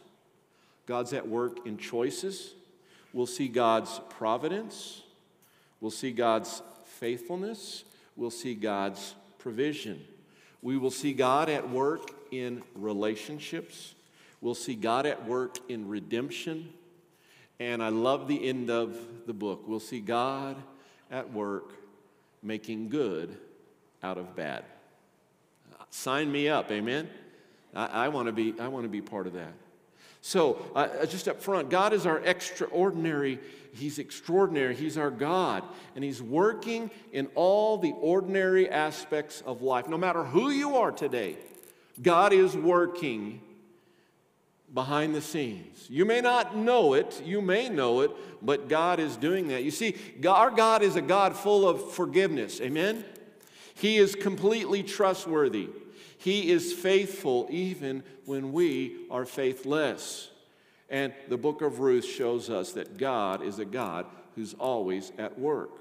God's 0.86 1.12
at 1.12 1.28
work 1.28 1.66
in 1.68 1.78
choices. 1.78 2.54
We'll 3.12 3.26
see 3.26 3.48
God's 3.48 4.00
providence 4.10 5.02
We'll 5.82 5.92
see 5.92 6.12
God's 6.12 6.62
faithfulness. 6.84 7.84
We'll 8.16 8.32
see 8.32 8.56
God's 8.56 9.16
provision. 9.38 10.02
We 10.62 10.78
will 10.78 10.92
see 10.92 11.14
God 11.14 11.50
at 11.50 11.70
work 11.70 12.12
in 12.32 12.64
relationships. 12.76 13.94
We'll 14.42 14.56
see 14.56 14.76
God 14.76 15.06
at 15.06 15.28
work 15.28 15.58
in 15.70 15.88
redemption. 15.88 16.74
And 17.60 17.84
I 17.84 17.90
love 17.90 18.28
the 18.28 18.48
end 18.48 18.70
of 18.70 18.98
the 19.28 19.34
book. 19.34 19.64
We'll 19.68 19.80
see 19.80 20.00
God 20.00 20.56
at 21.12 21.32
work 21.32 21.74
making 22.42 22.90
good 22.90 23.38
out 24.04 24.18
of 24.18 24.36
bad. 24.36 24.64
Sign 25.90 26.32
me 26.32 26.50
up, 26.50 26.72
amen? 26.72 27.10
I, 27.74 27.86
I 27.86 28.08
want 28.10 28.28
to 28.28 28.32
be, 28.32 28.54
I 28.60 28.68
want 28.68 28.84
to 28.84 28.90
be 28.90 29.02
part 29.02 29.28
of 29.28 29.34
that. 29.34 29.54
So, 30.22 30.66
uh, 30.76 31.06
just 31.06 31.28
up 31.28 31.42
front, 31.42 31.70
God 31.70 31.94
is 31.94 32.06
our 32.06 32.20
extraordinary, 32.20 33.40
He's 33.76 34.00
extraordinary, 34.00 34.76
He's 34.76 34.98
our 34.98 35.12
God, 35.12 35.64
and 35.96 36.04
He's 36.04 36.22
working 36.22 36.90
in 37.12 37.28
all 37.36 37.78
the 37.78 37.94
ordinary 38.00 38.70
aspects 38.70 39.42
of 39.46 39.62
life. 39.62 39.88
No 39.88 39.98
matter 39.98 40.24
who 40.24 40.50
you 40.50 40.78
are 40.78 40.92
today, 40.92 41.38
God 42.02 42.34
is 42.34 42.56
working 42.56 43.42
behind 44.74 45.16
the 45.16 45.22
scenes. 45.22 45.88
You 45.90 46.06
may 46.06 46.22
not 46.22 46.56
know 46.56 46.94
it, 46.94 47.22
you 47.26 47.42
may 47.42 47.70
know 47.70 48.02
it, 48.02 48.12
but 48.42 48.68
God 48.68 49.00
is 49.00 49.16
doing 49.18 49.48
that. 49.50 49.64
You 49.64 49.72
see, 49.72 49.96
our 50.28 50.52
God 50.52 50.82
is 50.82 50.96
a 50.96 51.02
God 51.02 51.36
full 51.36 51.68
of 51.68 51.94
forgiveness. 51.94 52.60
Amen? 52.62 53.06
He 53.76 53.98
is 53.98 54.16
completely 54.16 54.84
trustworthy. 54.84 55.70
He 56.18 56.52
is 56.52 56.74
faithful 56.74 57.48
even 57.50 58.04
when 58.26 58.52
we 58.52 59.06
are 59.12 59.26
faithless. 59.26 60.30
And 60.96 61.12
the 61.28 61.36
book 61.36 61.62
of 61.62 61.82
Ruth 61.82 62.06
shows 62.06 62.50
us 62.50 62.72
that 62.72 62.98
God 62.98 63.44
is 63.44 63.60
a 63.60 63.66
God 63.66 64.06
who's 64.36 64.54
always 64.54 65.12
at 65.18 65.38
work. 65.38 65.72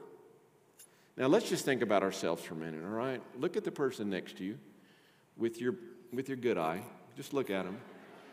Now, 1.16 1.28
let's 1.28 1.48
just 1.48 1.64
think 1.64 1.82
about 1.82 2.02
ourselves 2.02 2.42
for 2.42 2.54
a 2.54 2.56
minute, 2.56 2.82
all 2.84 2.90
right? 2.90 3.22
Look 3.38 3.56
at 3.56 3.62
the 3.62 3.70
person 3.70 4.10
next 4.10 4.38
to 4.38 4.44
you 4.44 4.58
with 5.36 5.60
your, 5.60 5.76
with 6.12 6.28
your 6.28 6.36
good 6.36 6.58
eye. 6.58 6.82
Just 7.16 7.32
look 7.32 7.48
at 7.48 7.64
them. 7.64 7.78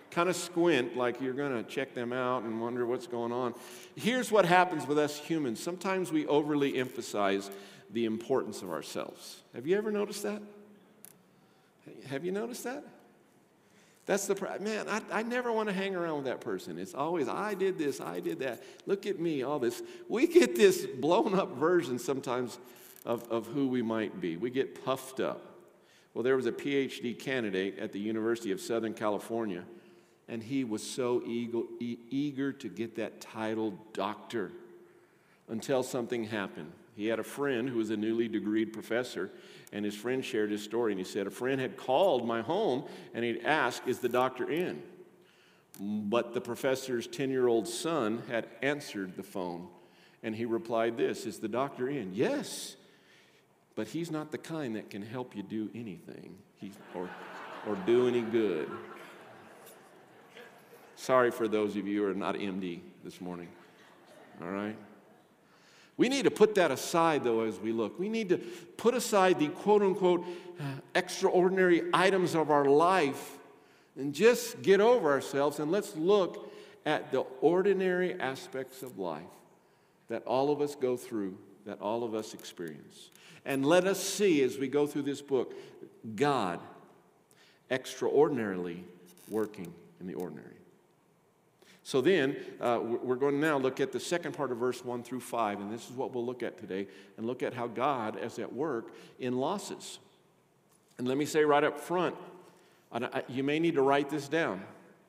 Kind 0.09 0.27
of 0.27 0.35
squint 0.35 0.97
like 0.97 1.21
you're 1.21 1.35
going 1.35 1.63
to 1.63 1.69
check 1.69 1.93
them 1.93 2.11
out 2.11 2.41
and 2.41 2.59
wonder 2.59 2.83
what's 2.87 3.05
going 3.05 3.31
on. 3.31 3.53
Here's 3.95 4.31
what 4.31 4.45
happens 4.45 4.87
with 4.87 4.97
us 4.97 5.19
humans 5.19 5.61
sometimes 5.61 6.11
we 6.11 6.25
overly 6.25 6.79
emphasize 6.79 7.51
the 7.91 8.05
importance 8.05 8.63
of 8.63 8.71
ourselves. 8.71 9.43
Have 9.53 9.67
you 9.67 9.77
ever 9.77 9.91
noticed 9.91 10.23
that? 10.23 10.41
Have 12.07 12.25
you 12.25 12.31
noticed 12.31 12.63
that? 12.63 12.83
That's 14.05 14.25
the 14.27 14.35
man. 14.59 14.87
I, 14.89 15.01
I 15.11 15.23
never 15.23 15.51
want 15.51 15.69
to 15.69 15.73
hang 15.73 15.95
around 15.95 16.17
with 16.17 16.25
that 16.25 16.41
person. 16.41 16.79
It's 16.79 16.95
always 16.95 17.27
I 17.27 17.53
did 17.53 17.77
this, 17.77 18.01
I 18.01 18.19
did 18.19 18.39
that. 18.39 18.63
Look 18.85 19.05
at 19.05 19.19
me, 19.19 19.43
all 19.43 19.59
this. 19.59 19.81
We 20.09 20.27
get 20.27 20.55
this 20.55 20.85
blown 20.85 21.35
up 21.35 21.55
version 21.55 21.99
sometimes 21.99 22.57
of, 23.05 23.29
of 23.29 23.47
who 23.47 23.67
we 23.67 23.81
might 23.81 24.19
be. 24.19 24.37
We 24.37 24.49
get 24.49 24.83
puffed 24.83 25.19
up. 25.19 25.45
Well, 26.13 26.23
there 26.23 26.35
was 26.35 26.45
a 26.45 26.51
PhD 26.51 27.17
candidate 27.17 27.79
at 27.79 27.93
the 27.93 27.99
University 27.99 28.51
of 28.51 28.59
Southern 28.59 28.93
California, 28.93 29.63
and 30.27 30.43
he 30.43 30.63
was 30.63 30.83
so 30.83 31.21
eager, 31.25 31.61
eager 31.79 32.51
to 32.51 32.67
get 32.67 32.95
that 32.97 33.21
title 33.21 33.77
doctor 33.93 34.51
until 35.47 35.83
something 35.83 36.25
happened. 36.25 36.71
He 37.01 37.07
had 37.07 37.17
a 37.17 37.23
friend 37.23 37.67
who 37.67 37.79
was 37.79 37.89
a 37.89 37.97
newly 37.97 38.29
degreed 38.29 38.73
professor, 38.73 39.31
and 39.73 39.83
his 39.83 39.95
friend 39.95 40.23
shared 40.23 40.51
his 40.51 40.61
story. 40.61 40.91
And 40.91 40.99
he 40.99 41.03
said, 41.03 41.25
A 41.25 41.31
friend 41.31 41.59
had 41.59 41.75
called 41.75 42.27
my 42.27 42.43
home 42.43 42.83
and 43.15 43.25
he'd 43.25 43.43
asked, 43.43 43.87
Is 43.87 43.97
the 43.97 44.07
doctor 44.07 44.47
in? 44.47 44.83
But 45.79 46.35
the 46.35 46.41
professor's 46.41 47.07
10 47.07 47.31
year 47.31 47.47
old 47.47 47.67
son 47.67 48.21
had 48.29 48.47
answered 48.61 49.15
the 49.15 49.23
phone. 49.23 49.67
And 50.21 50.35
he 50.35 50.45
replied, 50.45 50.95
This, 50.95 51.25
is 51.25 51.39
the 51.39 51.47
doctor 51.47 51.89
in? 51.89 52.13
Yes. 52.13 52.75
But 53.73 53.87
he's 53.87 54.11
not 54.11 54.31
the 54.31 54.37
kind 54.37 54.75
that 54.75 54.91
can 54.91 55.01
help 55.01 55.35
you 55.35 55.41
do 55.41 55.71
anything 55.73 56.35
he's, 56.57 56.75
or, 56.93 57.09
or 57.67 57.77
do 57.87 58.07
any 58.07 58.21
good. 58.21 58.69
Sorry 60.97 61.31
for 61.31 61.47
those 61.47 61.75
of 61.75 61.87
you 61.87 62.03
who 62.03 62.11
are 62.11 62.13
not 62.13 62.35
MD 62.35 62.81
this 63.03 63.19
morning. 63.19 63.47
All 64.39 64.51
right? 64.51 64.77
We 65.97 66.09
need 66.09 66.23
to 66.23 66.31
put 66.31 66.55
that 66.55 66.71
aside, 66.71 67.23
though, 67.23 67.41
as 67.41 67.59
we 67.59 67.71
look. 67.71 67.99
We 67.99 68.09
need 68.09 68.29
to 68.29 68.37
put 68.37 68.93
aside 68.93 69.39
the 69.39 69.49
quote 69.49 69.81
unquote 69.81 70.25
uh, 70.59 70.63
extraordinary 70.95 71.83
items 71.93 72.35
of 72.35 72.49
our 72.49 72.65
life 72.65 73.37
and 73.95 74.13
just 74.13 74.61
get 74.61 74.79
over 74.79 75.11
ourselves 75.11 75.59
and 75.59 75.71
let's 75.71 75.95
look 75.95 76.51
at 76.85 77.11
the 77.11 77.21
ordinary 77.41 78.19
aspects 78.19 78.81
of 78.81 78.97
life 78.97 79.21
that 80.09 80.23
all 80.25 80.51
of 80.51 80.61
us 80.61 80.75
go 80.75 80.97
through, 80.97 81.37
that 81.65 81.79
all 81.79 82.03
of 82.03 82.15
us 82.15 82.33
experience. 82.33 83.11
And 83.45 83.65
let 83.65 83.85
us 83.85 83.99
see 83.99 84.41
as 84.43 84.57
we 84.57 84.67
go 84.67 84.87
through 84.87 85.03
this 85.03 85.21
book 85.21 85.53
God 86.15 86.59
extraordinarily 87.69 88.83
working 89.29 89.73
in 89.99 90.07
the 90.07 90.13
ordinary. 90.15 90.60
So 91.83 91.99
then, 91.99 92.35
uh, 92.59 92.79
we're 92.81 93.15
going 93.15 93.35
to 93.35 93.39
now 93.39 93.57
look 93.57 93.79
at 93.79 93.91
the 93.91 93.99
second 93.99 94.33
part 94.33 94.51
of 94.51 94.57
verse 94.57 94.85
1 94.85 95.01
through 95.03 95.21
5, 95.21 95.61
and 95.61 95.73
this 95.73 95.89
is 95.89 95.91
what 95.95 96.13
we'll 96.13 96.25
look 96.25 96.43
at 96.43 96.59
today, 96.59 96.87
and 97.17 97.25
look 97.25 97.41
at 97.41 97.53
how 97.53 97.67
God 97.67 98.19
is 98.21 98.37
at 98.37 98.53
work 98.53 98.93
in 99.19 99.37
losses. 99.37 99.97
And 100.99 101.07
let 101.07 101.17
me 101.17 101.25
say 101.25 101.43
right 101.43 101.63
up 101.63 101.79
front, 101.79 102.15
you 103.27 103.43
may 103.43 103.57
need 103.57 103.75
to 103.75 103.81
write 103.81 104.09
this 104.09 104.27
down. 104.27 104.61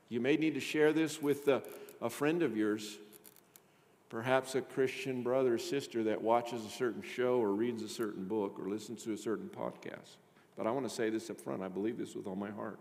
You 0.09 0.21
may 0.21 0.37
need 0.37 0.55
to 0.55 0.61
share 0.61 0.93
this 0.93 1.21
with 1.21 1.47
a, 1.49 1.62
a 2.00 2.09
friend 2.09 2.43
of 2.43 2.57
yours, 2.57 2.97
perhaps 4.09 4.55
a 4.55 4.62
Christian 4.62 5.23
brother 5.23 5.55
or 5.55 5.59
sister 5.59 6.05
that 6.05 6.23
watches 6.23 6.64
a 6.64 6.71
certain 6.71 7.02
show 7.02 7.38
or 7.38 7.52
reads 7.52 7.83
a 7.83 7.88
certain 7.88 8.25
book 8.25 8.59
or 8.59 8.69
listens 8.69 9.02
to 9.05 9.12
a 9.12 9.19
certain 9.19 9.50
podcast. 9.50 10.17
But 10.57 10.67
I 10.67 10.71
want 10.71 10.88
to 10.88 10.95
say 10.95 11.11
this 11.11 11.29
up 11.29 11.41
front. 11.41 11.62
I 11.62 11.69
believe 11.69 11.99
this 11.99 12.14
with 12.14 12.26
all 12.26 12.37
my 12.37 12.50
heart. 12.50 12.79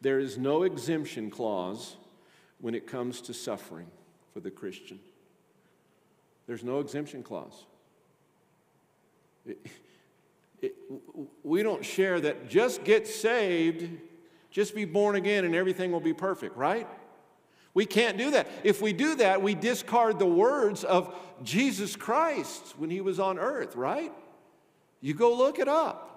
There 0.00 0.20
is 0.20 0.38
no 0.38 0.62
exemption 0.62 1.30
clause 1.30 1.96
when 2.64 2.74
it 2.74 2.86
comes 2.86 3.20
to 3.20 3.34
suffering 3.34 3.86
for 4.32 4.40
the 4.40 4.50
Christian. 4.50 4.98
There's 6.46 6.64
no 6.64 6.80
exemption 6.80 7.22
clause. 7.22 7.66
It, 9.44 9.58
it, 10.62 10.74
we 11.42 11.62
don't 11.62 11.84
share 11.84 12.18
that 12.20 12.48
just 12.48 12.82
get 12.82 13.06
saved, 13.06 13.90
just 14.50 14.74
be 14.74 14.86
born 14.86 15.14
again, 15.14 15.44
and 15.44 15.54
everything 15.54 15.92
will 15.92 16.00
be 16.00 16.14
perfect, 16.14 16.56
right? 16.56 16.88
We 17.74 17.84
can't 17.84 18.16
do 18.16 18.30
that. 18.30 18.48
If 18.62 18.80
we 18.80 18.94
do 18.94 19.16
that, 19.16 19.42
we 19.42 19.54
discard 19.54 20.18
the 20.18 20.24
words 20.24 20.84
of 20.84 21.14
Jesus 21.42 21.96
Christ 21.96 22.78
when 22.78 22.88
he 22.88 23.02
was 23.02 23.20
on 23.20 23.38
earth, 23.38 23.76
right? 23.76 24.10
You 25.02 25.12
go 25.12 25.36
look 25.36 25.58
it 25.58 25.68
up. 25.68 26.13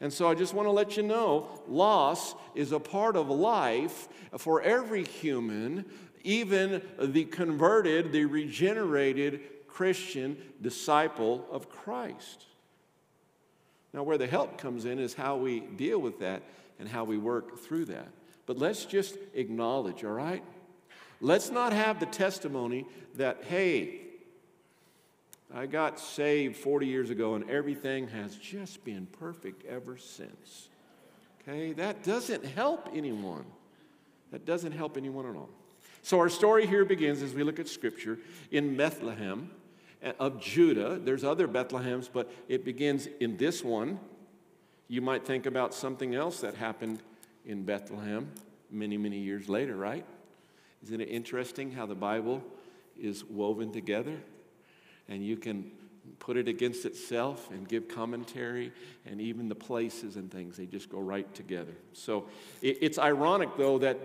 And 0.00 0.12
so 0.12 0.28
I 0.28 0.34
just 0.34 0.52
want 0.52 0.66
to 0.66 0.72
let 0.72 0.96
you 0.96 1.02
know 1.02 1.48
loss 1.68 2.34
is 2.54 2.72
a 2.72 2.80
part 2.80 3.16
of 3.16 3.28
life 3.30 4.08
for 4.38 4.60
every 4.60 5.04
human, 5.04 5.84
even 6.22 6.82
the 7.00 7.24
converted, 7.24 8.12
the 8.12 8.26
regenerated 8.26 9.40
Christian 9.68 10.36
disciple 10.60 11.46
of 11.50 11.68
Christ. 11.70 12.44
Now, 13.92 14.02
where 14.02 14.18
the 14.18 14.26
help 14.26 14.58
comes 14.58 14.84
in 14.84 14.98
is 14.98 15.14
how 15.14 15.36
we 15.36 15.60
deal 15.60 15.98
with 15.98 16.18
that 16.20 16.42
and 16.78 16.88
how 16.88 17.04
we 17.04 17.16
work 17.16 17.58
through 17.58 17.86
that. 17.86 18.08
But 18.44 18.58
let's 18.58 18.84
just 18.84 19.16
acknowledge, 19.34 20.04
all 20.04 20.12
right? 20.12 20.44
Let's 21.20 21.50
not 21.50 21.72
have 21.72 21.98
the 21.98 22.06
testimony 22.06 22.84
that, 23.14 23.44
hey, 23.44 24.00
I 25.54 25.66
got 25.66 26.00
saved 26.00 26.56
40 26.56 26.86
years 26.86 27.10
ago 27.10 27.34
and 27.34 27.48
everything 27.48 28.08
has 28.08 28.36
just 28.36 28.84
been 28.84 29.06
perfect 29.06 29.64
ever 29.66 29.96
since. 29.96 30.68
Okay, 31.42 31.72
that 31.74 32.02
doesn't 32.02 32.44
help 32.44 32.88
anyone. 32.92 33.44
That 34.32 34.44
doesn't 34.44 34.72
help 34.72 34.96
anyone 34.96 35.26
at 35.26 35.36
all. 35.36 35.48
So, 36.02 36.18
our 36.18 36.28
story 36.28 36.66
here 36.66 36.84
begins 36.84 37.22
as 37.22 37.34
we 37.34 37.42
look 37.42 37.58
at 37.58 37.68
scripture 37.68 38.18
in 38.50 38.76
Bethlehem 38.76 39.50
uh, 40.04 40.12
of 40.18 40.40
Judah. 40.40 41.00
There's 41.02 41.24
other 41.24 41.48
Bethlehems, 41.48 42.08
but 42.12 42.30
it 42.48 42.64
begins 42.64 43.08
in 43.20 43.36
this 43.36 43.64
one. 43.64 43.98
You 44.88 45.00
might 45.00 45.24
think 45.24 45.46
about 45.46 45.74
something 45.74 46.14
else 46.14 46.40
that 46.40 46.54
happened 46.54 47.00
in 47.44 47.64
Bethlehem 47.64 48.30
many, 48.70 48.96
many 48.96 49.18
years 49.18 49.48
later, 49.48 49.76
right? 49.76 50.04
Isn't 50.82 51.00
it 51.00 51.08
interesting 51.08 51.72
how 51.72 51.86
the 51.86 51.94
Bible 51.94 52.42
is 53.00 53.24
woven 53.24 53.72
together? 53.72 54.16
And 55.08 55.24
you 55.24 55.36
can 55.36 55.70
put 56.18 56.36
it 56.36 56.48
against 56.48 56.84
itself 56.84 57.50
and 57.50 57.68
give 57.68 57.88
commentary 57.88 58.72
and 59.04 59.20
even 59.20 59.48
the 59.48 59.54
places 59.54 60.16
and 60.16 60.30
things. 60.30 60.56
They 60.56 60.66
just 60.66 60.90
go 60.90 60.98
right 60.98 61.32
together. 61.34 61.72
So 61.92 62.26
it's 62.62 62.98
ironic 62.98 63.50
though 63.56 63.78
that 63.78 63.98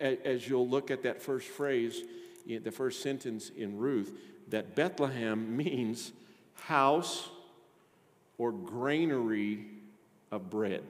as 0.00 0.48
you'll 0.48 0.68
look 0.68 0.90
at 0.90 1.02
that 1.02 1.22
first 1.22 1.48
phrase 1.48 2.02
the 2.46 2.70
first 2.70 3.02
sentence 3.02 3.50
in 3.56 3.78
ruth 3.78 4.12
that 4.48 4.74
bethlehem 4.74 5.56
means 5.64 6.12
house 6.54 7.28
or 8.38 8.52
granary 8.52 9.66
of 10.30 10.50
bread. 10.50 10.82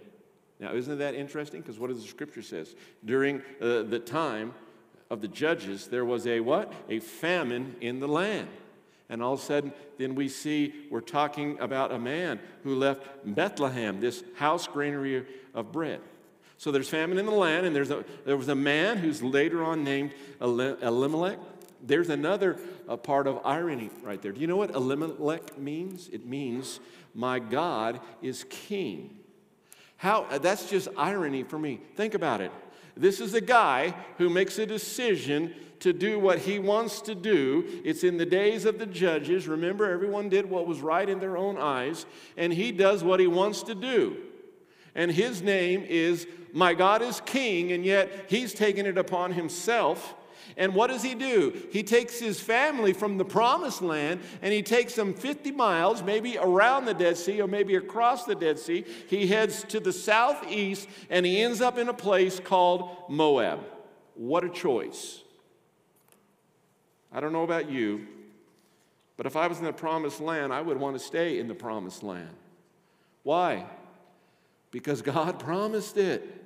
Now 0.58 0.74
isn't 0.74 0.98
that 0.98 1.14
interesting? 1.14 1.60
Because 1.60 1.78
what 1.78 1.88
does 1.88 2.02
the 2.02 2.08
scripture 2.08 2.42
says? 2.42 2.74
During 3.04 3.42
uh, 3.60 3.82
the 3.82 3.98
time 4.04 4.54
of 5.10 5.20
the 5.20 5.28
judges 5.28 5.86
there 5.86 6.04
was 6.04 6.26
a 6.26 6.40
what? 6.40 6.72
A 6.88 7.00
famine 7.00 7.76
in 7.80 8.00
the 8.00 8.08
land 8.08 8.48
and 9.10 9.22
all 9.22 9.34
of 9.34 9.40
a 9.40 9.42
sudden, 9.42 9.72
then 9.98 10.14
we 10.14 10.28
see 10.28 10.86
we're 10.90 11.00
talking 11.00 11.58
about 11.60 11.92
a 11.92 11.98
man 11.98 12.40
who 12.62 12.76
left 12.76 13.02
Bethlehem, 13.24 14.00
this 14.00 14.24
house 14.36 14.66
granary 14.66 15.26
of 15.52 15.72
bread. 15.72 16.00
So 16.56 16.70
there's 16.70 16.88
famine 16.88 17.18
in 17.18 17.26
the 17.26 17.32
land, 17.32 17.66
and 17.66 17.74
there's 17.74 17.90
a, 17.90 18.04
there 18.24 18.36
was 18.36 18.48
a 18.48 18.54
man 18.54 18.98
who's 18.98 19.22
later 19.22 19.64
on 19.64 19.82
named 19.82 20.12
Elimelech. 20.40 21.38
There's 21.82 22.10
another 22.10 22.58
uh, 22.88 22.96
part 22.96 23.26
of 23.26 23.40
irony 23.44 23.90
right 24.02 24.20
there. 24.20 24.32
Do 24.32 24.40
you 24.40 24.46
know 24.46 24.56
what 24.56 24.70
Elimelech 24.74 25.58
means? 25.58 26.08
It 26.08 26.26
means, 26.26 26.78
my 27.14 27.38
God 27.38 28.00
is 28.20 28.44
king. 28.48 29.18
How, 29.96 30.26
that's 30.38 30.68
just 30.68 30.88
irony 30.96 31.42
for 31.42 31.58
me. 31.58 31.80
Think 31.96 32.14
about 32.14 32.40
it. 32.40 32.52
This 33.00 33.18
is 33.18 33.32
a 33.32 33.40
guy 33.40 33.94
who 34.18 34.28
makes 34.28 34.58
a 34.58 34.66
decision 34.66 35.54
to 35.78 35.94
do 35.94 36.18
what 36.18 36.40
he 36.40 36.58
wants 36.58 37.00
to 37.00 37.14
do. 37.14 37.80
It's 37.82 38.04
in 38.04 38.18
the 38.18 38.26
days 38.26 38.66
of 38.66 38.78
the 38.78 38.84
judges. 38.84 39.48
Remember, 39.48 39.90
everyone 39.90 40.28
did 40.28 40.50
what 40.50 40.66
was 40.66 40.80
right 40.80 41.08
in 41.08 41.18
their 41.18 41.38
own 41.38 41.56
eyes, 41.56 42.04
and 42.36 42.52
he 42.52 42.72
does 42.72 43.02
what 43.02 43.18
he 43.18 43.26
wants 43.26 43.62
to 43.62 43.74
do. 43.74 44.18
And 44.94 45.10
his 45.10 45.40
name 45.40 45.82
is 45.88 46.26
My 46.52 46.74
God 46.74 47.00
is 47.00 47.22
King, 47.24 47.72
and 47.72 47.86
yet 47.86 48.26
he's 48.28 48.52
taken 48.52 48.84
it 48.84 48.98
upon 48.98 49.32
himself. 49.32 50.14
And 50.56 50.74
what 50.74 50.88
does 50.88 51.02
he 51.02 51.14
do? 51.14 51.52
He 51.70 51.82
takes 51.82 52.18
his 52.18 52.40
family 52.40 52.92
from 52.92 53.18
the 53.18 53.24
promised 53.24 53.82
land 53.82 54.20
and 54.42 54.52
he 54.52 54.62
takes 54.62 54.94
them 54.94 55.14
50 55.14 55.52
miles, 55.52 56.02
maybe 56.02 56.38
around 56.38 56.84
the 56.84 56.94
Dead 56.94 57.16
Sea 57.16 57.40
or 57.40 57.48
maybe 57.48 57.76
across 57.76 58.24
the 58.24 58.34
Dead 58.34 58.58
Sea. 58.58 58.84
He 59.08 59.26
heads 59.26 59.64
to 59.64 59.80
the 59.80 59.92
southeast 59.92 60.88
and 61.08 61.24
he 61.24 61.40
ends 61.40 61.60
up 61.60 61.78
in 61.78 61.88
a 61.88 61.94
place 61.94 62.40
called 62.40 62.96
Moab. 63.08 63.60
What 64.14 64.44
a 64.44 64.48
choice. 64.48 65.22
I 67.12 67.20
don't 67.20 67.32
know 67.32 67.44
about 67.44 67.70
you, 67.70 68.06
but 69.16 69.26
if 69.26 69.36
I 69.36 69.46
was 69.46 69.58
in 69.58 69.64
the 69.64 69.72
promised 69.72 70.20
land, 70.20 70.52
I 70.52 70.60
would 70.60 70.78
want 70.78 70.96
to 70.96 71.04
stay 71.04 71.38
in 71.38 71.48
the 71.48 71.54
promised 71.54 72.02
land. 72.02 72.34
Why? 73.22 73.66
Because 74.70 75.02
God 75.02 75.38
promised 75.40 75.96
it. 75.96 76.39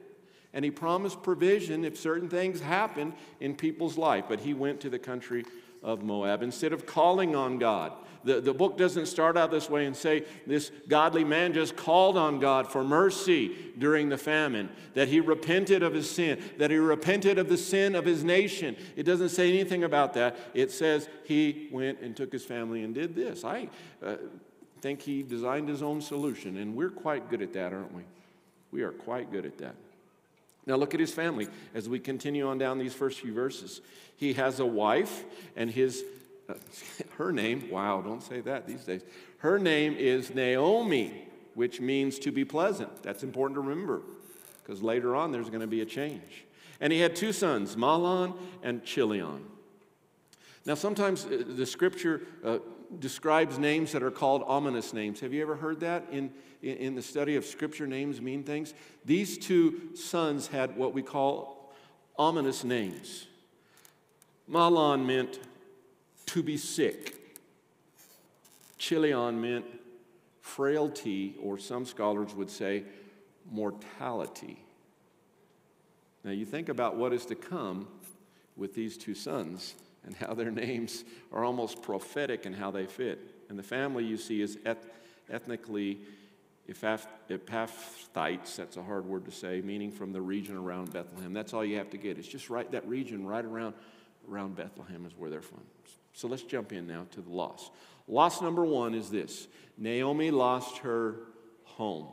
And 0.55 0.65
He 0.65 0.71
promised 0.71 1.23
provision 1.23 1.85
if 1.85 1.99
certain 1.99 2.31
things 2.31 2.61
happened 2.61 3.13
in 3.41 3.55
people's 3.55 3.99
life. 3.99 4.25
But 4.29 4.41
He 4.41 4.55
went 4.55 4.81
to 4.81 4.89
the 4.89 4.99
country 4.99 5.45
of 5.83 6.03
Moab 6.03 6.43
instead 6.43 6.73
of 6.73 6.87
calling 6.87 7.37
on 7.37 7.59
God. 7.59 7.93
The, 8.25 8.41
the 8.41 8.55
book 8.55 8.79
doesn't 8.79 9.05
start 9.07 9.37
out 9.37 9.51
this 9.51 9.69
way 9.69 9.85
and 9.85 9.95
say 9.95 10.25
this 10.47 10.73
godly 10.89 11.25
man 11.25 11.53
just 11.53 11.77
called 11.77 12.17
on 12.17 12.41
God 12.41 12.67
for 12.67 12.83
mercy 12.83 13.55
during 13.77 14.09
the 14.09 14.17
famine, 14.17 14.71
that 14.95 15.09
he 15.09 15.21
repented 15.21 15.83
of 15.83 15.93
his 15.93 16.11
sin, 16.11 16.43
that 16.57 16.71
he 16.71 16.79
repented 16.79 17.39
of 17.39 17.51
the 17.51 17.59
sin 17.59 17.95
of 17.95 18.07
his 18.07 18.25
nation. 18.25 18.77
It 18.97 19.03
doesn't 19.03 19.29
say 19.29 19.51
anything 19.51 19.85
about 19.85 20.15
that. 20.15 20.39
It 20.55 20.71
says 20.71 21.09
he 21.25 21.69
went 21.71 22.01
and 22.01 22.17
took 22.17 22.33
his 22.33 22.45
family 22.45 22.83
and 22.83 22.95
did 22.95 23.15
this. 23.15 23.45
I 23.45 23.69
uh, 24.03 24.17
think 24.81 25.03
he 25.03 25.23
designed 25.23 25.69
his 25.69 25.83
own 25.83 26.01
solution, 26.01 26.57
and 26.57 26.75
we're 26.75 26.91
quite 26.91 27.29
good 27.29 27.43
at 27.43 27.53
that, 27.53 27.75
aren't 27.75 27.95
we? 27.95 28.05
We 28.71 28.83
are 28.83 28.93
quite 28.93 29.31
good 29.31 29.45
at 29.45 29.59
that. 29.59 29.75
Now, 30.67 30.77
look 30.77 30.95
at 30.95 31.01
his 31.01 31.13
family 31.13 31.49
as 31.75 31.89
we 31.89 31.99
continue 31.99 32.49
on 32.49 32.59
down 32.59 32.79
these 32.79 32.95
first 32.95 33.21
few 33.21 33.35
verses. 33.35 33.81
He 34.17 34.33
has 34.35 34.61
a 34.61 34.67
wife, 34.67 35.25
and 35.57 35.71
his 35.71 36.05
her 37.19 37.33
name, 37.33 37.69
wow, 37.71 38.01
don't 38.01 38.23
say 38.23 38.41
that 38.41 38.67
these 38.67 38.85
days. 38.85 39.03
Her 39.39 39.59
name 39.59 39.95
is 39.97 40.35
Naomi, 40.35 41.29
which 41.55 41.81
means 41.81 42.19
to 42.21 42.31
be 42.31 42.45
pleasant. 42.45 43.03
That's 43.03 43.23
important 43.23 43.57
to 43.57 43.61
remember 43.61 44.03
because 44.63 44.83
later 44.83 45.15
on 45.15 45.33
there's 45.33 45.49
going 45.49 45.61
to 45.61 45.67
be 45.67 45.81
a 45.81 45.87
change. 45.87 46.45
And 46.81 46.93
he 46.93 47.01
had 47.01 47.15
two 47.15 47.33
sons, 47.33 47.77
Mahlon 47.77 48.37
and 48.63 48.85
Chilion. 48.85 49.45
Now, 50.67 50.75
sometimes 50.75 51.27
uh, 51.27 51.45
the 51.47 51.67
scripture 51.67 52.23
uh, 52.45 52.59
describes 52.99 53.59
names 53.59 53.93
that 53.93 54.03
are 54.03 54.11
called 54.11 54.43
ominous 54.47 54.93
names. 54.93 55.21
Have 55.21 55.33
you 55.33 55.43
ever 55.43 55.57
heard 55.57 55.81
that 55.81 56.07
in, 56.11 56.33
in 56.63 56.95
the 56.95 57.03
study 57.03 57.37
of 57.37 57.45
scripture? 57.45 57.87
Names 57.87 58.21
mean 58.21 58.43
things. 58.43 58.75
These 59.05 59.39
two 59.39 59.95
sons 59.95 60.49
had 60.49 60.77
what 60.77 60.93
we 60.93 61.03
call 61.03 61.73
ominous 62.17 62.65
names. 62.65 63.27
Mahlon 64.51 65.05
meant 65.07 65.41
to 66.27 66.43
be 66.43 66.57
sick. 66.57 67.37
Chilion 68.79 69.41
meant 69.41 69.65
frailty, 70.41 71.35
or 71.41 71.59
some 71.59 71.87
scholars 71.87 72.35
would 72.35 72.51
say 72.51 72.85
mortality. 73.51 74.63
Now, 76.23 76.33
you 76.33 76.45
think 76.45 76.69
about 76.69 76.97
what 76.97 77.13
is 77.13 77.27
to 77.27 77.35
come 77.35 77.89
with 78.57 78.75
these 78.75 78.97
two 78.97 79.15
sons 79.15 79.75
and 80.07 80.15
how 80.17 80.35
their 80.35 80.51
names 80.51 81.05
are 81.33 81.45
almost 81.45 81.83
prophetic 81.83 82.47
in 82.47 82.53
how 82.53 82.71
they 82.71 82.87
fit. 82.87 83.19
And 83.49 83.59
the 83.59 83.63
family 83.63 84.05
you 84.05 84.17
see 84.17 84.41
is 84.41 84.59
eth- 84.65 84.89
ethnically 85.31 86.01
Epaphrathites, 86.69 88.57
that's 88.57 88.77
a 88.79 88.83
hard 88.83 89.05
word 89.05 89.27
to 89.27 89.31
say, 89.31 89.61
meaning 89.61 89.91
from 89.91 90.13
the 90.13 90.21
region 90.21 90.57
around 90.57 90.93
Bethlehem. 90.93 91.35
That's 91.35 91.53
all 91.53 91.65
you 91.65 91.77
have 91.77 91.91
to 91.91 91.99
get. 91.99 92.19
It's 92.19 92.29
just 92.29 92.49
right, 92.49 92.71
that 92.73 92.89
region 92.89 93.27
right 93.27 93.45
around, 93.45 93.75
around 94.31 94.57
Bethlehem 94.57 95.05
is 95.05 95.13
where 95.17 95.29
they're 95.29 95.43
from. 95.43 95.61
So 96.15 96.27
let's 96.27 96.43
jump 96.43 96.73
in 96.73 96.87
now 96.87 97.07
to 97.11 97.21
the 97.21 97.31
loss. 97.31 97.71
Loss 98.09 98.41
number 98.41 98.65
one 98.65 98.95
is 98.95 99.11
this 99.11 99.49
Naomi 99.77 100.31
lost 100.31 100.79
her 100.79 101.17
home. 101.65 102.07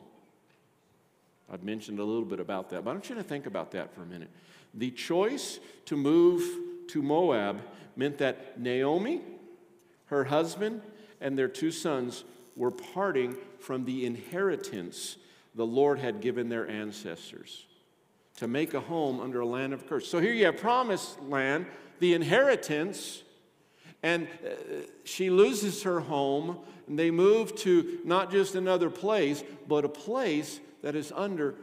I've 1.52 1.64
mentioned 1.64 2.00
a 2.00 2.04
little 2.04 2.26
bit 2.26 2.40
about 2.40 2.70
that, 2.70 2.84
but 2.84 2.92
I 2.92 2.94
want 2.94 3.10
you 3.10 3.16
to 3.16 3.24
think 3.24 3.46
about 3.46 3.72
that 3.72 3.94
for 3.94 4.04
a 4.04 4.06
minute. 4.06 4.32
The 4.74 4.92
choice 4.92 5.60
to 5.86 5.98
move 5.98 6.44
to 6.92 7.02
Moab 7.02 7.62
meant 7.96 8.18
that 8.20 8.60
Naomi, 8.60 9.22
her 10.06 10.26
husband, 10.26 10.82
and 11.20 11.38
their 11.38 11.48
two 11.48 11.72
sons 11.72 12.24
were 12.56 12.72
parting 12.72 13.36
from 13.60 13.86
the 13.86 14.06
inheritance 14.06 15.18
the 15.56 15.66
Lord 15.66 16.00
had 16.00 16.22
given 16.22 16.50
their 16.50 16.68
ancestors 16.68 17.66
to 18.38 18.48
make 18.48 18.74
a 18.74 18.80
home 18.80 19.20
under 19.20 19.42
a 19.42 19.46
land 19.46 19.74
of 19.74 19.88
curse. 19.88 20.08
So 20.08 20.20
here 20.20 20.34
you 20.34 20.46
have 20.46 20.58
promised 20.58 21.22
land, 21.22 21.66
the 22.00 22.14
inheritance, 22.14 23.24
and 24.02 24.28
uh, 24.46 24.50
she 25.04 25.30
loses 25.30 25.84
her 25.84 26.00
home, 26.00 26.58
and 26.88 26.98
they 26.98 27.12
move 27.12 27.56
to 27.58 28.00
not 28.04 28.32
just 28.32 28.56
another 28.56 28.90
place, 28.90 29.44
but 29.68 29.86
a 29.86 29.90
place 29.90 30.60
that 30.82 30.96
is 30.96 31.12
under 31.16 31.56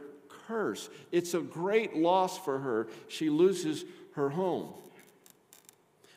curse. 0.47 0.89
It's 1.11 1.33
a 1.33 1.41
great 1.41 1.97
loss 1.97 2.37
for 2.37 2.59
her. 2.59 2.87
She 3.07 3.29
loses 3.29 3.83
her 4.13 4.29
home. 4.29 4.73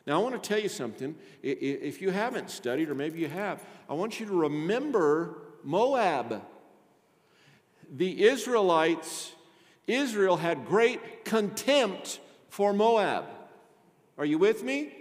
Now, 0.07 0.21
I 0.21 0.23
want 0.23 0.43
to 0.43 0.49
tell 0.49 0.59
you 0.59 0.69
something. 0.69 1.15
If 1.43 2.03
you 2.03 2.11
haven't 2.11 2.51
studied, 2.51 2.89
or 2.89 2.95
maybe 2.95 3.21
you 3.21 3.29
have, 3.29 3.65
I 3.89 3.95
want 3.95 4.19
you 4.19 4.27
to 4.27 4.35
remember 4.35 5.39
Moab. 5.63 6.43
The 7.91 8.25
Israelites, 8.25 9.33
Israel 9.87 10.37
had 10.37 10.67
great 10.67 11.25
contempt 11.25 12.21
for 12.49 12.73
Moab. 12.73 13.27
Are 14.19 14.25
you 14.25 14.39
with 14.39 14.63
me? 14.63 14.93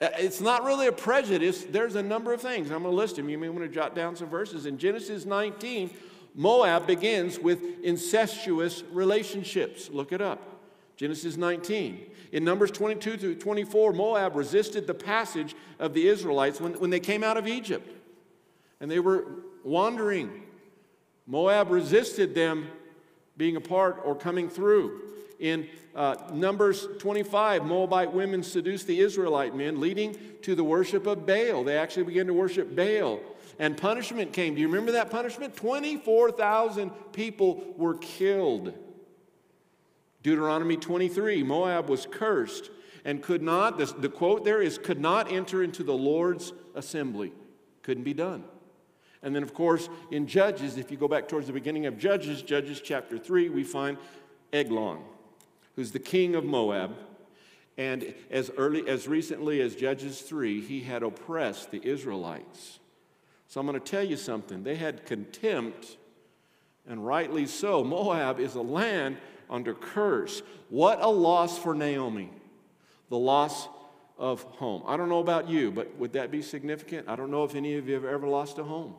Uh, 0.00 0.08
it's 0.18 0.40
not 0.40 0.64
really 0.64 0.86
a 0.86 0.92
prejudice. 0.92 1.64
There's 1.64 1.94
a 1.94 2.02
number 2.02 2.32
of 2.32 2.40
things. 2.40 2.70
I'm 2.70 2.82
going 2.82 2.92
to 2.92 2.96
list 2.96 3.16
them. 3.16 3.28
You 3.28 3.38
may 3.38 3.48
want 3.48 3.62
to 3.62 3.68
jot 3.68 3.94
down 3.94 4.16
some 4.16 4.28
verses. 4.28 4.64
In 4.66 4.78
Genesis 4.78 5.26
19, 5.26 5.90
Moab 6.34 6.86
begins 6.86 7.38
with 7.38 7.62
incestuous 7.82 8.82
relationships. 8.92 9.90
Look 9.90 10.12
it 10.12 10.20
up. 10.20 10.49
Genesis 11.00 11.38
19. 11.38 11.98
In 12.32 12.44
Numbers 12.44 12.70
22 12.70 13.16
through 13.16 13.36
24, 13.36 13.94
Moab 13.94 14.36
resisted 14.36 14.86
the 14.86 14.92
passage 14.92 15.54
of 15.78 15.94
the 15.94 16.06
Israelites 16.06 16.60
when, 16.60 16.74
when 16.74 16.90
they 16.90 17.00
came 17.00 17.24
out 17.24 17.38
of 17.38 17.46
Egypt 17.46 17.90
and 18.82 18.90
they 18.90 19.00
were 19.00 19.24
wandering. 19.64 20.42
Moab 21.26 21.70
resisted 21.70 22.34
them 22.34 22.68
being 23.38 23.56
a 23.56 23.62
part 23.62 24.02
or 24.04 24.14
coming 24.14 24.50
through. 24.50 25.00
In 25.38 25.68
uh, 25.96 26.16
Numbers 26.34 26.86
25, 26.98 27.64
Moabite 27.64 28.12
women 28.12 28.42
seduced 28.42 28.86
the 28.86 29.00
Israelite 29.00 29.56
men, 29.56 29.80
leading 29.80 30.18
to 30.42 30.54
the 30.54 30.64
worship 30.64 31.06
of 31.06 31.24
Baal. 31.24 31.64
They 31.64 31.78
actually 31.78 32.04
began 32.04 32.26
to 32.26 32.34
worship 32.34 32.76
Baal. 32.76 33.20
And 33.58 33.74
punishment 33.74 34.34
came. 34.34 34.54
Do 34.54 34.60
you 34.60 34.68
remember 34.68 34.92
that 34.92 35.08
punishment? 35.08 35.56
24,000 35.56 36.90
people 37.14 37.64
were 37.78 37.94
killed. 37.94 38.74
Deuteronomy 40.22 40.76
23 40.76 41.42
Moab 41.42 41.88
was 41.88 42.06
cursed 42.10 42.70
and 43.04 43.22
could 43.22 43.42
not, 43.42 43.78
the, 43.78 43.86
the 43.86 44.08
quote 44.08 44.44
there 44.44 44.60
is, 44.60 44.78
could 44.78 45.00
not 45.00 45.32
enter 45.32 45.62
into 45.62 45.82
the 45.82 45.94
Lord's 45.94 46.52
assembly. 46.74 47.32
Couldn't 47.82 48.04
be 48.04 48.14
done. 48.14 48.44
And 49.22 49.34
then, 49.34 49.42
of 49.42 49.54
course, 49.54 49.88
in 50.10 50.26
Judges, 50.26 50.76
if 50.76 50.90
you 50.90 50.96
go 50.96 51.08
back 51.08 51.28
towards 51.28 51.46
the 51.46 51.52
beginning 51.52 51.86
of 51.86 51.98
Judges, 51.98 52.42
Judges 52.42 52.80
chapter 52.80 53.18
3, 53.18 53.48
we 53.50 53.64
find 53.64 53.98
Eglon, 54.52 54.98
who's 55.76 55.92
the 55.92 55.98
king 55.98 56.34
of 56.34 56.44
Moab. 56.44 56.94
And 57.76 58.14
as 58.30 58.50
early 58.56 58.86
as 58.88 59.08
recently 59.08 59.60
as 59.60 59.74
Judges 59.74 60.20
3, 60.22 60.60
he 60.60 60.80
had 60.80 61.02
oppressed 61.02 61.70
the 61.70 61.80
Israelites. 61.86 62.80
So 63.46 63.60
I'm 63.60 63.66
going 63.66 63.78
to 63.78 63.84
tell 63.84 64.04
you 64.04 64.16
something. 64.16 64.62
They 64.62 64.76
had 64.76 65.04
contempt, 65.06 65.96
and 66.86 67.06
rightly 67.06 67.46
so. 67.46 67.82
Moab 67.82 68.38
is 68.38 68.54
a 68.54 68.62
land 68.62 69.16
under 69.50 69.74
curse. 69.74 70.42
What 70.68 71.02
a 71.02 71.08
loss 71.08 71.58
for 71.58 71.74
Naomi. 71.74 72.30
The 73.10 73.18
loss 73.18 73.68
of 74.16 74.42
home. 74.42 74.84
I 74.86 74.96
don't 74.96 75.08
know 75.08 75.18
about 75.18 75.48
you, 75.48 75.70
but 75.70 75.96
would 75.96 76.12
that 76.12 76.30
be 76.30 76.42
significant? 76.42 77.08
I 77.08 77.16
don't 77.16 77.30
know 77.30 77.44
if 77.44 77.54
any 77.54 77.74
of 77.76 77.88
you 77.88 77.94
have 77.94 78.04
ever 78.04 78.28
lost 78.28 78.58
a 78.58 78.64
home. 78.64 78.94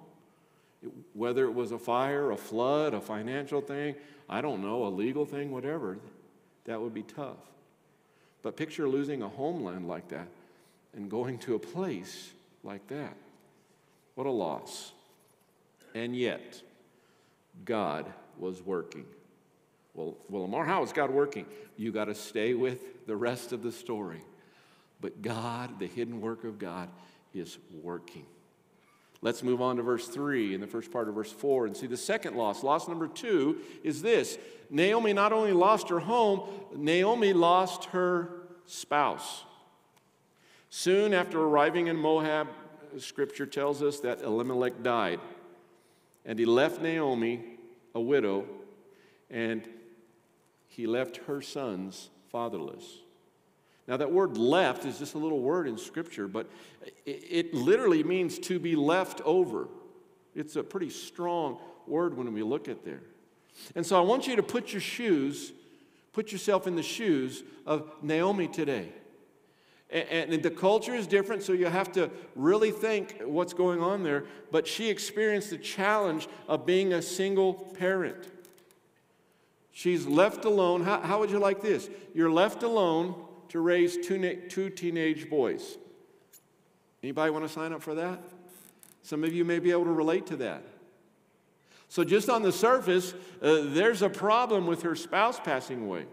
Whether 1.14 1.46
it 1.46 1.54
was 1.54 1.72
a 1.72 1.80
fire, 1.80 2.32
a 2.32 2.38
flood, 2.38 2.94
a 2.94 3.00
financial 3.00 3.62
thing, 3.62 3.96
I 4.28 4.42
don't 4.42 4.62
know, 4.62 4.86
a 4.86 4.90
legal 4.90 5.26
thing, 5.26 5.52
whatever, 5.52 5.98
that 6.66 6.82
would 6.82 6.94
be 6.94 7.04
tough. 7.04 7.38
But 8.42 8.58
picture 8.58 8.90
losing 8.90 9.22
a 9.22 9.30
homeland 9.30 9.88
like 9.88 10.10
that 10.10 10.28
and 10.96 11.10
going 11.10 11.38
to 11.40 11.56
a 11.56 11.60
place 11.60 12.32
like 12.64 12.88
that. 12.88 13.16
What 14.16 14.28
a 14.28 14.32
loss. 14.32 14.92
And 15.94 16.16
yet, 16.16 16.62
God 17.64 18.12
was 18.40 18.62
working. 18.62 19.06
Well, 19.94 20.18
well, 20.30 20.44
Lamar, 20.44 20.66
how 20.66 20.84
is 20.84 20.94
God 20.94 21.12
working? 21.12 21.46
You 21.78 21.92
got 21.92 22.06
to 22.06 22.16
stay 22.16 22.54
with 22.54 23.06
the 23.08 23.16
rest 23.16 23.52
of 23.52 23.62
the 23.62 23.72
story. 23.72 24.22
But 25.02 25.22
God, 25.22 25.80
the 25.80 25.88
hidden 25.88 26.22
work 26.22 26.44
of 26.44 26.60
God, 26.60 26.90
is 27.34 27.58
working. 27.82 28.26
Let's 29.24 29.44
move 29.44 29.62
on 29.62 29.78
to 29.78 29.84
verse 29.84 30.08
3 30.08 30.56
in 30.56 30.62
the 30.62 30.68
first 30.68 30.92
part 30.92 31.08
of 31.08 31.16
verse 31.16 31.32
4 31.32 31.68
and 31.68 31.78
see 31.78 31.88
the 31.88 31.98
second 31.98 32.36
loss. 32.36 32.64
Loss 32.64 32.88
number 32.88 33.08
two 33.08 33.60
is 33.84 34.02
this 34.02 34.38
Naomi 34.70 35.14
not 35.14 35.32
only 35.32 35.54
lost 35.54 35.90
her 35.90 36.00
home, 36.00 36.50
Naomi 36.76 37.34
lost 37.34 37.86
her 37.86 38.30
spouse. 38.66 39.44
Soon 40.70 41.14
after 41.14 41.40
arriving 41.40 41.88
in 41.88 41.98
Moab, 41.98 42.48
scripture 42.98 43.46
tells 43.46 43.84
us 43.84 44.00
that 44.00 44.22
Elimelech 44.22 44.82
died, 44.82 45.20
and 46.26 46.40
he 46.40 46.46
left 46.46 46.82
Naomi 46.82 47.44
a 47.94 48.02
widow, 48.02 48.46
and 49.30 49.68
he 50.72 50.88
left 50.88 51.18
her 51.28 51.42
sons 51.42 52.10
fatherless. 52.32 53.00
Now, 53.90 53.98
that 53.98 54.10
word 54.10 54.38
left 54.38 54.86
is 54.86 55.00
just 55.00 55.16
a 55.16 55.18
little 55.18 55.42
word 55.42 55.68
in 55.68 55.78
Scripture, 55.78 56.30
but 56.30 56.50
it, 57.06 57.26
it, 57.30 57.54
literally 57.54 58.04
means 58.04 58.40
to 58.40 58.58
be 58.58 58.78
left 58.78 59.20
over. 59.26 59.68
It's 60.34 60.56
a 60.56 60.64
pretty 60.64 60.90
strong 60.90 61.60
word 61.88 62.16
when 62.16 62.32
we 62.32 62.42
look 62.42 62.70
at 62.70 62.86
there. 62.86 63.02
And 63.76 63.86
so 63.86 63.98
I 63.98 64.02
want 64.02 64.28
you 64.28 64.38
to 64.38 64.44
put 64.44 64.72
your 64.72 64.80
shoes, 64.80 65.52
put 66.14 66.32
yourself 66.32 66.68
in 66.68 66.78
the 66.78 66.84
shoes 66.84 67.44
of 67.66 67.92
Naomi 68.02 68.48
today. 68.48 68.94
And 69.90 70.42
the 70.42 70.52
culture 70.52 70.96
is 70.96 71.06
different, 71.06 71.44
so 71.44 71.52
you 71.52 71.66
have 71.66 71.92
to 71.94 72.10
really 72.34 72.72
think 72.72 73.22
what's 73.26 73.54
going 73.54 73.82
on 73.82 74.04
there. 74.04 74.24
But 74.50 74.66
she 74.66 74.90
experienced 74.90 75.50
the 75.50 75.58
challenge 75.58 76.30
of 76.48 76.66
being 76.66 76.94
a 76.94 77.02
single 77.02 77.56
parent. 77.78 78.31
She's 79.72 80.06
left 80.06 80.46
alone. 80.46 80.84
How, 80.84 81.00
how, 81.02 81.20
would 81.20 81.32
you 81.32 81.40
like 81.40 81.62
this? 81.62 81.90
You're 82.14 82.32
left 82.32 82.64
alone 82.64 83.16
to 83.50 83.60
raise 83.60 83.98
two, 83.98 84.42
two 84.50 84.70
teenage 84.70 85.30
boys. 85.30 85.78
Anybody 87.02 87.32
want 87.32 87.46
to 87.46 87.52
sign 87.52 87.74
up 87.74 87.82
for 87.82 87.96
that? 87.96 88.22
Some 89.02 89.24
of 89.24 89.34
you 89.34 89.44
may 89.46 89.60
be 89.60 89.72
able 89.72 89.86
to 89.86 89.92
relate 89.92 90.28
to 90.28 90.38
that. 90.38 90.64
So, 91.88 92.04
just 92.04 92.30
on 92.30 92.42
the 92.42 92.52
surface, 92.52 93.14
uh, 93.42 93.64
there's 93.66 94.02
a 94.02 94.10
problem 94.10 94.68
with 94.68 94.84
her 94.84 94.96
spouse 94.96 95.40
passing 95.40 95.84
away. 95.84 96.06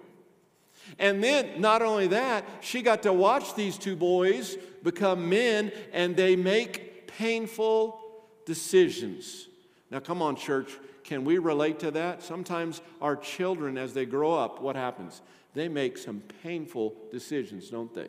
And 0.99 1.23
then, 1.23 1.61
not 1.61 1.83
only 1.83 2.09
that, 2.09 2.44
she 2.61 2.83
got 2.83 3.03
to 3.03 3.12
watch 3.12 3.55
these 3.55 3.77
two 3.77 3.94
boys 3.94 4.57
become 4.83 5.29
men 5.29 5.71
and 5.92 6.16
they 6.16 6.35
make 6.35 7.07
painful 7.07 8.01
decisions. 8.47 9.49
Now, 9.90 10.01
come 10.01 10.23
on, 10.23 10.37
church. 10.37 10.71
Can 11.09 11.25
we 11.25 11.38
relate 11.38 11.79
to 11.79 11.90
that? 11.92 12.23
Sometimes 12.23 12.83
our 13.01 13.16
children, 13.16 13.79
as 13.79 13.94
they 13.94 14.05
grow 14.05 14.35
up, 14.35 14.61
what 14.61 14.77
happens? 14.77 15.23
They 15.55 15.66
make 15.66 15.97
some 15.97 16.23
painful 16.42 16.94
decisions, 17.11 17.71
don't 17.71 17.94
they? 17.94 18.09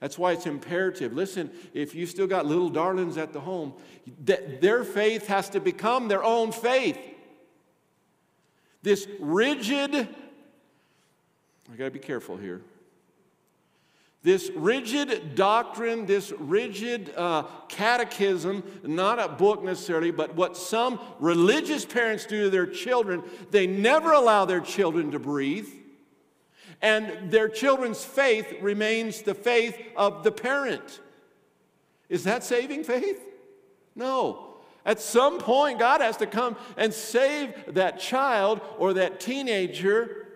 That's 0.00 0.18
why 0.18 0.32
it's 0.32 0.44
imperative. 0.44 1.14
Listen, 1.14 1.50
if 1.72 1.94
you 1.94 2.04
still 2.04 2.26
got 2.26 2.44
little 2.44 2.68
darlings 2.68 3.16
at 3.16 3.32
the 3.32 3.40
home, 3.40 3.72
their 4.20 4.84
faith 4.84 5.28
has 5.28 5.48
to 5.48 5.60
become 5.60 6.08
their 6.08 6.22
own 6.22 6.52
faith. 6.52 6.98
This 8.82 9.08
rigid, 9.18 9.94
I 9.94 10.06
got 11.74 11.86
to 11.86 11.90
be 11.90 11.98
careful 12.00 12.36
here. 12.36 12.60
This 14.24 14.50
rigid 14.56 15.34
doctrine, 15.34 16.06
this 16.06 16.32
rigid 16.38 17.12
uh, 17.14 17.42
catechism, 17.68 18.64
not 18.82 19.18
a 19.18 19.28
book 19.28 19.62
necessarily, 19.62 20.10
but 20.10 20.34
what 20.34 20.56
some 20.56 20.98
religious 21.20 21.84
parents 21.84 22.24
do 22.24 22.44
to 22.44 22.50
their 22.50 22.66
children, 22.66 23.22
they 23.50 23.66
never 23.66 24.12
allow 24.12 24.46
their 24.46 24.62
children 24.62 25.10
to 25.10 25.18
breathe. 25.18 25.68
And 26.80 27.30
their 27.30 27.50
children's 27.50 28.02
faith 28.02 28.50
remains 28.62 29.20
the 29.20 29.34
faith 29.34 29.78
of 29.94 30.24
the 30.24 30.32
parent. 30.32 31.00
Is 32.08 32.24
that 32.24 32.42
saving 32.42 32.84
faith? 32.84 33.22
No. 33.94 34.54
At 34.86 35.00
some 35.00 35.38
point, 35.38 35.78
God 35.78 36.00
has 36.00 36.16
to 36.16 36.26
come 36.26 36.56
and 36.78 36.94
save 36.94 37.74
that 37.74 38.00
child 38.00 38.62
or 38.78 38.94
that 38.94 39.20
teenager. 39.20 40.28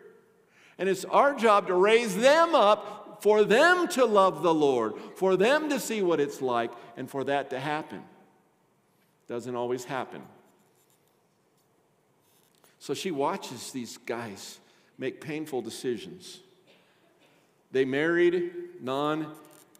And 0.79 0.90
it's 0.90 1.07
our 1.07 1.35
job 1.35 1.68
to 1.68 1.74
raise 1.74 2.14
them 2.16 2.55
up 2.55 2.97
for 3.20 3.44
them 3.44 3.88
to 3.88 4.04
love 4.04 4.42
the 4.42 4.54
Lord, 4.54 4.94
for 5.16 5.37
them 5.37 5.68
to 5.70 5.81
see 5.81 6.02
what 6.02 6.20
it's 6.20 6.40
like, 6.40 6.70
and 6.96 7.11
for 7.11 7.24
that 7.24 7.50
to 7.50 7.61
happen. 7.61 8.02
Doesn't 9.28 9.54
always 9.54 9.85
happen. 9.85 10.22
So 12.78 12.94
she 12.94 13.11
watches 13.11 13.72
these 13.72 13.98
guys 13.98 14.61
make 14.98 15.20
painful 15.20 15.62
decisions. 15.62 16.40
They 17.72 17.85
married 17.85 18.52
non 18.81 19.33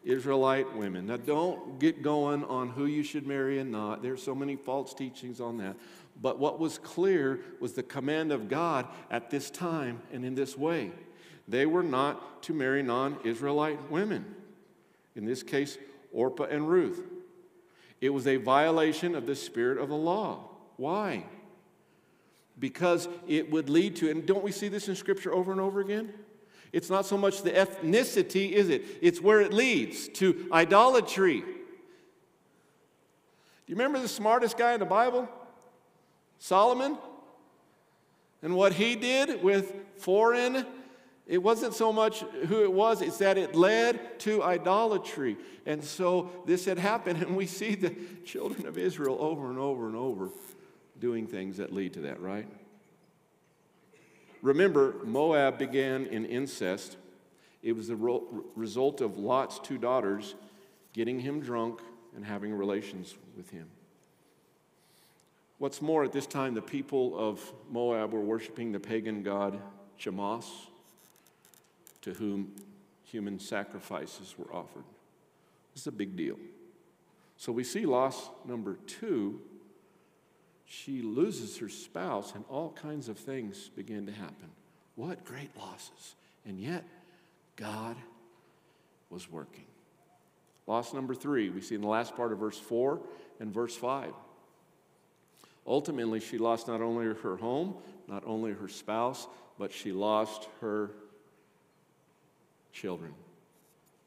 Israelite 0.05 0.74
women. 0.77 1.07
Now, 1.07 1.16
don't 1.16 1.79
get 1.79 2.03
going 2.03 2.44
on 2.44 2.70
who 2.70 2.87
you 2.87 3.03
should 3.03 3.27
marry 3.27 3.59
and 3.59 3.70
not. 3.70 4.03
There's 4.03 4.22
so 4.22 4.35
many 4.35 4.57
false 4.57 4.94
teachings 4.94 5.40
on 5.40 5.59
that. 5.59 5.77
But 6.20 6.38
what 6.38 6.59
was 6.59 6.79
clear 6.79 7.40
was 7.61 7.74
the 7.74 7.83
command 7.83 8.33
of 8.33 8.48
God 8.48 8.87
at 9.11 9.31
this 9.31 9.51
time 9.51 10.01
and 10.12 10.24
in 10.24 10.35
this 10.35 10.57
way. 10.57 10.92
They 11.48 11.64
were 11.64 11.82
not 11.82 12.42
to 12.44 12.52
marry 12.52 12.82
non 12.82 13.18
Israelite 13.24 13.90
women. 13.90 14.24
In 15.16 15.24
this 15.24 15.42
case, 15.42 15.78
Orpah 16.12 16.44
and 16.44 16.68
Ruth. 16.68 17.00
It 18.00 18.11
was 18.11 18.26
a 18.26 18.37
violation 18.37 19.14
of 19.14 19.26
the 19.26 19.34
spirit 19.34 19.78
of 19.78 19.88
the 19.88 19.96
law. 19.96 20.44
Why? 20.76 21.24
Because 22.58 23.08
it 23.26 23.50
would 23.50 23.68
lead 23.68 23.96
to, 23.96 24.11
and 24.11 24.24
don't 24.26 24.44
we 24.44 24.52
see 24.52 24.68
this 24.68 24.88
in 24.88 24.94
Scripture 24.94 25.32
over 25.32 25.50
and 25.50 25.61
over 25.61 25.80
again? 25.80 26.12
It's 26.72 26.90
not 26.90 27.06
so 27.06 27.16
much 27.16 27.42
the 27.42 27.50
ethnicity, 27.50 28.52
is 28.52 28.68
it? 28.68 28.84
It's 29.00 29.20
where 29.20 29.40
it 29.40 29.52
leads 29.52 30.08
to 30.11 30.48
idolatry. 30.52 31.40
Do 31.40 31.46
you 33.66 33.74
remember 33.74 33.98
the 34.00 34.08
smartest 34.08 34.58
guy 34.58 34.74
in 34.74 34.80
the 34.80 34.87
Bible? 34.87 35.28
Solomon? 36.38 36.98
And 38.42 38.54
what 38.54 38.74
he 38.74 38.94
did 38.94 39.42
with 39.42 39.74
foreign, 39.96 40.66
it 41.28 41.42
wasn't 41.42 41.74
so 41.74 41.92
much 41.92 42.20
who 42.46 42.62
it 42.62 42.72
was, 42.72 43.02
it's 43.02 43.18
that 43.18 43.36
it 43.36 43.54
led 43.54 44.18
to 44.20 44.42
idolatry. 44.42 45.36
And 45.66 45.84
so 45.84 46.30
this 46.46 46.64
had 46.64 46.78
happened, 46.78 47.22
and 47.22 47.36
we 47.36 47.46
see 47.46 47.74
the 47.74 47.94
children 48.24 48.66
of 48.66 48.78
Israel 48.78 49.18
over 49.20 49.50
and 49.50 49.58
over 49.58 49.86
and 49.86 49.94
over 49.94 50.30
doing 50.98 51.26
things 51.26 51.58
that 51.58 51.72
lead 51.72 51.92
to 51.92 52.00
that, 52.00 52.20
right? 52.20 52.48
Remember, 54.40 54.96
Moab 55.04 55.58
began 55.58 56.06
in 56.06 56.24
incest. 56.24 56.96
It 57.62 57.72
was 57.72 57.88
the 57.88 58.22
result 58.56 59.00
of 59.00 59.18
Lot's 59.18 59.58
two 59.58 59.78
daughters 59.78 60.34
getting 60.94 61.20
him 61.20 61.40
drunk 61.40 61.80
and 62.16 62.24
having 62.24 62.54
relations 62.54 63.14
with 63.36 63.50
him. 63.50 63.68
What's 65.58 65.82
more, 65.82 66.04
at 66.04 66.12
this 66.12 66.26
time, 66.26 66.54
the 66.54 66.62
people 66.62 67.18
of 67.18 67.52
Moab 67.68 68.12
were 68.12 68.20
worshiping 68.20 68.72
the 68.72 68.80
pagan 68.80 69.22
god 69.22 69.60
Chemosh, 70.00 70.44
to 72.02 72.14
whom 72.14 72.52
human 73.02 73.38
sacrifices 73.38 74.34
were 74.38 74.52
offered. 74.54 74.84
This 75.74 75.82
is 75.82 75.87
a 75.87 75.92
big 75.92 76.16
deal. 76.16 76.37
So 77.37 77.52
we 77.52 77.64
see 77.64 77.87
loss 77.87 78.30
number 78.46 78.78
two 78.87 79.40
she 80.70 81.00
loses 81.00 81.56
her 81.58 81.70
spouse, 81.70 82.34
and 82.34 82.44
all 82.50 82.72
kinds 82.72 83.08
of 83.08 83.16
things 83.16 83.70
begin 83.70 84.04
to 84.04 84.12
happen. 84.12 84.50
What 84.96 85.24
great 85.24 85.56
losses. 85.56 86.14
And 86.44 86.61
yet, 86.61 86.84
God 87.56 87.96
was 89.08 89.30
working. 89.30 89.64
Loss 90.66 90.92
number 90.92 91.14
three, 91.14 91.48
we 91.48 91.62
see 91.62 91.74
in 91.74 91.80
the 91.80 91.88
last 91.88 92.14
part 92.14 92.32
of 92.32 92.38
verse 92.38 92.58
4 92.58 93.00
and 93.40 93.50
verse 93.50 93.74
5. 93.74 94.12
Ultimately, 95.66 96.20
she 96.20 96.37
lost 96.37 96.68
not 96.68 96.82
only 96.82 97.06
her 97.14 97.37
home, 97.37 97.74
not 98.06 98.22
only 98.26 98.52
her 98.52 98.68
spouse, 98.68 99.26
but 99.58 99.72
she 99.72 99.92
lost 99.92 100.48
her 100.61 100.90
children. 102.78 103.12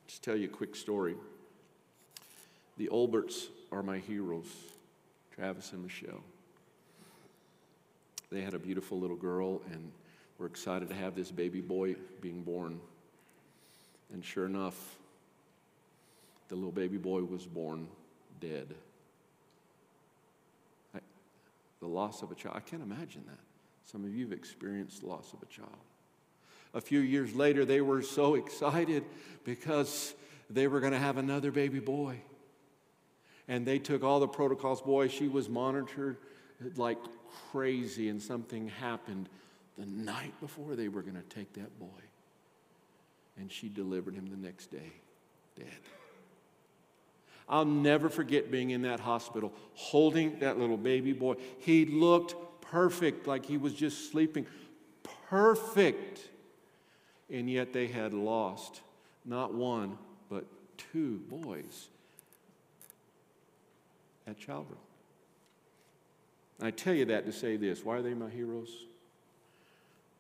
Just 0.08 0.24
tell 0.24 0.36
you 0.36 0.46
a 0.46 0.52
quick 0.52 0.78
story. 0.78 1.16
The 2.78 2.88
Olberts 2.88 3.48
are 3.70 3.84
my 3.84 3.98
heroes, 3.98 4.48
Travis 5.36 5.74
and 5.74 5.84
Michelle. 5.84 6.24
They 8.32 8.42
had 8.42 8.54
a 8.54 8.60
beautiful 8.60 8.98
little 8.98 9.18
girl, 9.18 9.62
and 9.74 9.92
we're 10.38 10.46
excited 10.46 10.88
to 10.88 10.96
have 10.96 11.16
this 11.16 11.32
baby 11.32 11.60
boy 11.60 11.96
being 12.22 12.44
born. 12.44 12.80
And 14.14 14.24
sure 14.24 14.46
enough, 14.46 14.96
the 16.48 16.56
little 16.56 16.72
baby 16.72 16.98
boy 16.98 17.24
was 17.24 17.46
born 17.46 17.88
dead. 18.40 18.74
I, 20.96 21.00
the 21.82 21.88
loss 21.88 22.22
of 22.22 22.32
a 22.32 22.36
child, 22.36 22.56
I 22.56 22.62
can't 22.62 22.84
imagine 22.84 23.24
that. 23.28 23.40
Some 23.84 24.06
of 24.06 24.16
you 24.16 24.24
have 24.24 24.34
experienced 24.34 25.02
the 25.02 25.08
loss 25.08 25.34
of 25.34 25.42
a 25.44 25.46
child. 25.48 25.70
A 26.74 26.82
few 26.82 27.00
years 27.00 27.34
later, 27.36 27.66
they 27.66 27.82
were 27.82 28.02
so 28.02 28.36
excited 28.36 29.04
because 29.44 30.14
they 30.50 30.68
were 30.68 30.80
going 30.80 30.94
to 30.94 31.00
have 31.00 31.18
another 31.18 31.52
baby 31.52 31.80
boy. 31.80 32.22
And 33.48 33.66
they 33.66 33.80
took 33.80 34.04
all 34.04 34.20
the 34.20 34.28
protocols. 34.28 34.82
Boy, 34.82 35.08
she 35.08 35.28
was 35.28 35.50
monitored 35.50 36.18
like 36.76 36.98
crazy 37.52 38.10
and 38.10 38.22
something 38.22 38.68
happened 38.68 39.28
the 39.78 39.86
night 39.86 40.34
before 40.40 40.76
they 40.76 40.88
were 40.88 41.02
going 41.02 41.16
to 41.16 41.36
take 41.36 41.54
that 41.54 41.80
boy. 41.80 41.88
And 43.38 43.52
she 43.52 43.70
delivered 43.70 44.14
him 44.14 44.30
the 44.30 44.38
next 44.38 44.68
day, 44.68 44.92
dead. 45.58 45.68
I'll 47.50 47.66
never 47.66 48.10
forget 48.10 48.52
being 48.52 48.70
in 48.70 48.84
that 48.84 49.00
hospital, 49.00 49.52
holding 49.74 50.40
that 50.40 50.58
little 50.58 50.78
baby 50.78 51.12
boy. 51.12 51.36
He 51.60 51.86
looked 51.86 52.36
perfect, 52.62 53.28
like 53.28 53.46
he 53.46 53.58
was 53.58 53.74
just 53.74 54.12
sleeping. 54.12 54.46
Perfect. 55.30 56.22
And 57.32 57.50
yet 57.50 57.74
they 57.74 57.88
had 57.88 58.14
lost 58.14 58.82
not 59.26 59.54
one, 59.54 59.98
but 60.30 60.46
two 60.78 61.22
boys 61.30 61.88
at 64.28 64.38
childbirth. 64.38 64.78
I 66.62 66.72
tell 66.72 66.94
you 66.94 67.06
that 67.06 67.26
to 67.26 67.32
say 67.32 67.58
this 67.58 67.84
why 67.84 67.98
are 67.98 68.02
they 68.02 68.14
my 68.14 68.30
heroes? 68.30 68.70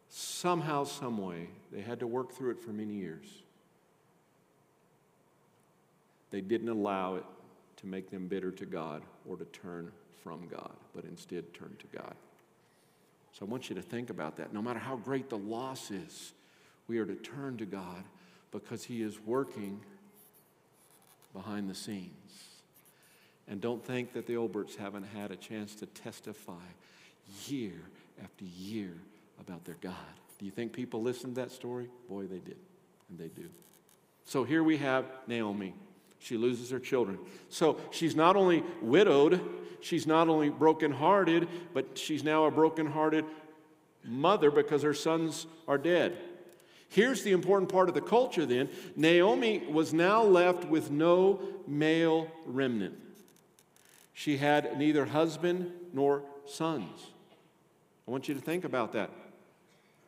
Somehow, 0.10 0.84
someway, 0.84 1.47
they 1.71 1.82
had 1.82 2.00
to 2.02 2.08
work 2.08 2.34
through 2.34 2.52
it 2.52 2.60
for 2.60 2.71
many 2.71 2.93
years. 2.93 3.26
They 6.32 6.41
didn't 6.41 6.67
allow 6.67 7.15
it 7.15 7.24
to 7.78 7.88
make 7.88 8.12
them 8.12 8.28
bitter 8.28 8.52
to 8.52 8.65
God 8.65 9.04
or 9.28 9.38
to 9.38 9.45
turn 9.45 9.91
from 10.21 10.47
God, 10.50 10.74
but 10.93 11.06
instead 11.06 11.54
turned 11.54 11.80
to 11.80 11.97
God. 11.97 12.13
So 13.34 13.45
I 13.45 13.50
want 13.50 13.69
you 13.69 13.76
to 13.76 13.82
think 13.82 14.10
about 14.10 14.36
that. 14.38 14.54
No 14.54 14.62
matter 14.62 14.80
how 14.80 14.97
great 14.97 15.30
the 15.30 15.38
loss 15.38 15.91
is, 15.91 16.34
we 16.88 16.98
are 16.98 17.06
to 17.06 17.15
turn 17.15 17.58
to 17.58 17.65
God 17.65 18.04
because 18.52 18.84
He 18.84 19.02
is 19.02 19.20
working 19.20 19.82
behind 21.34 21.70
the 21.70 21.76
scenes. 21.76 22.12
And 23.48 23.60
don't 23.60 23.84
think 23.84 24.13
that 24.13 24.28
the 24.28 24.34
Olberts 24.34 24.76
haven't 24.76 25.04
had 25.04 25.32
a 25.32 25.36
chance 25.36 25.76
to 25.76 25.86
testify 25.86 26.54
year 27.48 27.82
after 28.24 28.46
year 28.46 28.94
about 29.39 29.65
their 29.65 29.78
God. 29.82 29.94
Do 30.39 30.46
you 30.46 30.52
think 30.52 30.74
people 30.74 31.02
listened 31.02 31.36
to 31.36 31.41
that 31.41 31.52
story? 31.52 31.89
Boy, 32.10 32.24
they 32.24 32.39
did. 32.39 32.58
And 33.10 33.20
they 33.20 33.28
do. 33.28 33.50
So 34.26 34.44
here 34.44 34.63
we 34.63 34.78
have 34.78 35.06
Naomi. 35.28 35.74
She 36.20 36.38
loses 36.38 36.70
her 36.70 36.80
children. 36.80 37.17
So 37.50 37.78
she's 37.89 38.15
not 38.15 38.36
only 38.36 38.63
widowed, 38.82 39.41
she's 39.82 40.06
not 40.06 40.30
only 40.30 40.50
brokenhearted, 40.50 41.48
but 41.74 41.98
she's 41.98 42.24
now 42.24 42.46
a 42.46 42.52
brokenhearted 42.52 43.26
mother 44.04 44.52
because 44.52 44.84
her 44.84 44.94
sons 44.94 45.48
are 45.67 45.78
dead. 45.78 46.17
Here's 46.91 47.23
the 47.23 47.32
important 47.32 47.71
part 47.71 47.88
of 47.88 47.95
the 47.95 48.01
culture 48.01 48.45
then 48.45 48.69
Naomi 48.97 49.60
was 49.60 49.93
now 49.93 50.23
left 50.23 50.65
with 50.65 50.91
no 50.91 51.39
male 51.65 52.30
remnant. 52.45 52.95
She 54.13 54.36
had 54.36 54.77
neither 54.77 55.06
husband 55.06 55.71
nor 55.93 56.21
sons. 56.45 57.08
I 58.06 58.12
want 58.12 58.27
you 58.27 58.36
to 58.36 58.41
think 58.41 58.65
about 58.65 58.91
that. 58.91 59.10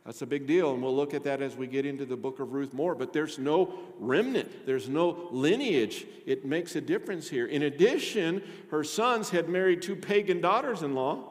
That's 0.05 0.21
a 0.21 0.25
big 0.25 0.45
deal, 0.45 0.73
and 0.73 0.83
we'll 0.83 0.93
look 0.93 1.13
at 1.13 1.23
that 1.23 1.41
as 1.41 1.55
we 1.55 1.67
get 1.67 1.85
into 1.85 2.03
the 2.03 2.17
book 2.17 2.41
of 2.41 2.51
Ruth 2.51 2.73
more. 2.73 2.95
But 2.95 3.13
there's 3.13 3.39
no 3.39 3.73
remnant, 3.97 4.65
there's 4.65 4.89
no 4.89 5.29
lineage. 5.31 6.05
It 6.25 6.43
makes 6.43 6.75
a 6.75 6.81
difference 6.81 7.29
here. 7.29 7.45
In 7.45 7.63
addition, 7.63 8.43
her 8.71 8.83
sons 8.83 9.29
had 9.29 9.47
married 9.47 9.81
two 9.81 9.95
pagan 9.95 10.41
daughters 10.41 10.81
in 10.81 10.95
law. 10.95 11.29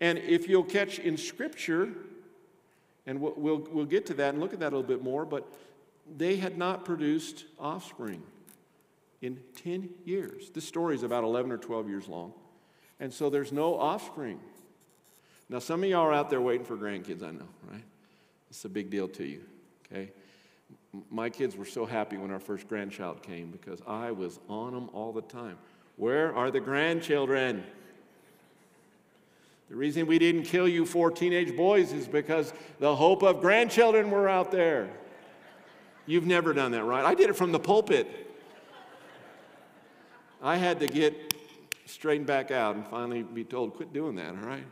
And 0.00 0.18
if 0.18 0.48
you'll 0.48 0.62
catch 0.62 1.00
in 1.00 1.16
Scripture, 1.16 1.92
and 3.06 3.20
we'll, 3.20 3.34
we'll, 3.36 3.68
we'll 3.70 3.84
get 3.84 4.06
to 4.06 4.14
that 4.14 4.34
and 4.34 4.40
look 4.40 4.52
at 4.52 4.60
that 4.60 4.72
a 4.72 4.76
little 4.76 4.82
bit 4.82 5.02
more, 5.02 5.24
but 5.24 5.52
they 6.16 6.36
had 6.36 6.58
not 6.58 6.84
produced 6.84 7.44
offspring 7.58 8.22
in 9.20 9.38
10 9.62 9.88
years. 10.04 10.50
This 10.50 10.64
story 10.64 10.94
is 10.94 11.02
about 11.02 11.24
11 11.24 11.52
or 11.52 11.58
12 11.58 11.88
years 11.88 12.08
long. 12.08 12.32
And 13.00 13.12
so 13.12 13.30
there's 13.30 13.52
no 13.52 13.76
offspring. 13.78 14.40
Now, 15.48 15.58
some 15.58 15.82
of 15.82 15.90
y'all 15.90 16.06
are 16.06 16.12
out 16.12 16.30
there 16.30 16.40
waiting 16.40 16.64
for 16.64 16.76
grandkids, 16.76 17.22
I 17.22 17.30
know, 17.30 17.48
right? 17.70 17.82
It's 18.50 18.64
a 18.64 18.68
big 18.68 18.90
deal 18.90 19.08
to 19.08 19.24
you, 19.24 19.42
okay? 19.86 20.10
My 21.10 21.30
kids 21.30 21.56
were 21.56 21.64
so 21.64 21.86
happy 21.86 22.16
when 22.16 22.30
our 22.30 22.40
first 22.40 22.68
grandchild 22.68 23.22
came 23.22 23.50
because 23.50 23.80
I 23.86 24.12
was 24.12 24.38
on 24.48 24.72
them 24.72 24.90
all 24.92 25.12
the 25.12 25.22
time. 25.22 25.58
Where 25.96 26.34
are 26.34 26.50
the 26.50 26.60
grandchildren? 26.60 27.64
The 29.72 29.78
reason 29.78 30.06
we 30.06 30.18
didn't 30.18 30.42
kill 30.42 30.68
you 30.68 30.84
four 30.84 31.10
teenage 31.10 31.56
boys 31.56 31.94
is 31.94 32.06
because 32.06 32.52
the 32.78 32.94
hope 32.94 33.22
of 33.22 33.40
grandchildren 33.40 34.10
were 34.10 34.28
out 34.28 34.50
there. 34.50 34.90
You've 36.04 36.26
never 36.26 36.52
done 36.52 36.72
that, 36.72 36.84
right? 36.84 37.02
I 37.02 37.14
did 37.14 37.30
it 37.30 37.36
from 37.36 37.52
the 37.52 37.58
pulpit. 37.58 38.06
I 40.42 40.58
had 40.58 40.78
to 40.80 40.86
get 40.86 41.34
straightened 41.86 42.26
back 42.26 42.50
out 42.50 42.76
and 42.76 42.86
finally 42.86 43.22
be 43.22 43.44
told, 43.44 43.72
quit 43.72 43.94
doing 43.94 44.16
that, 44.16 44.34
all 44.34 44.46
right? 44.46 44.66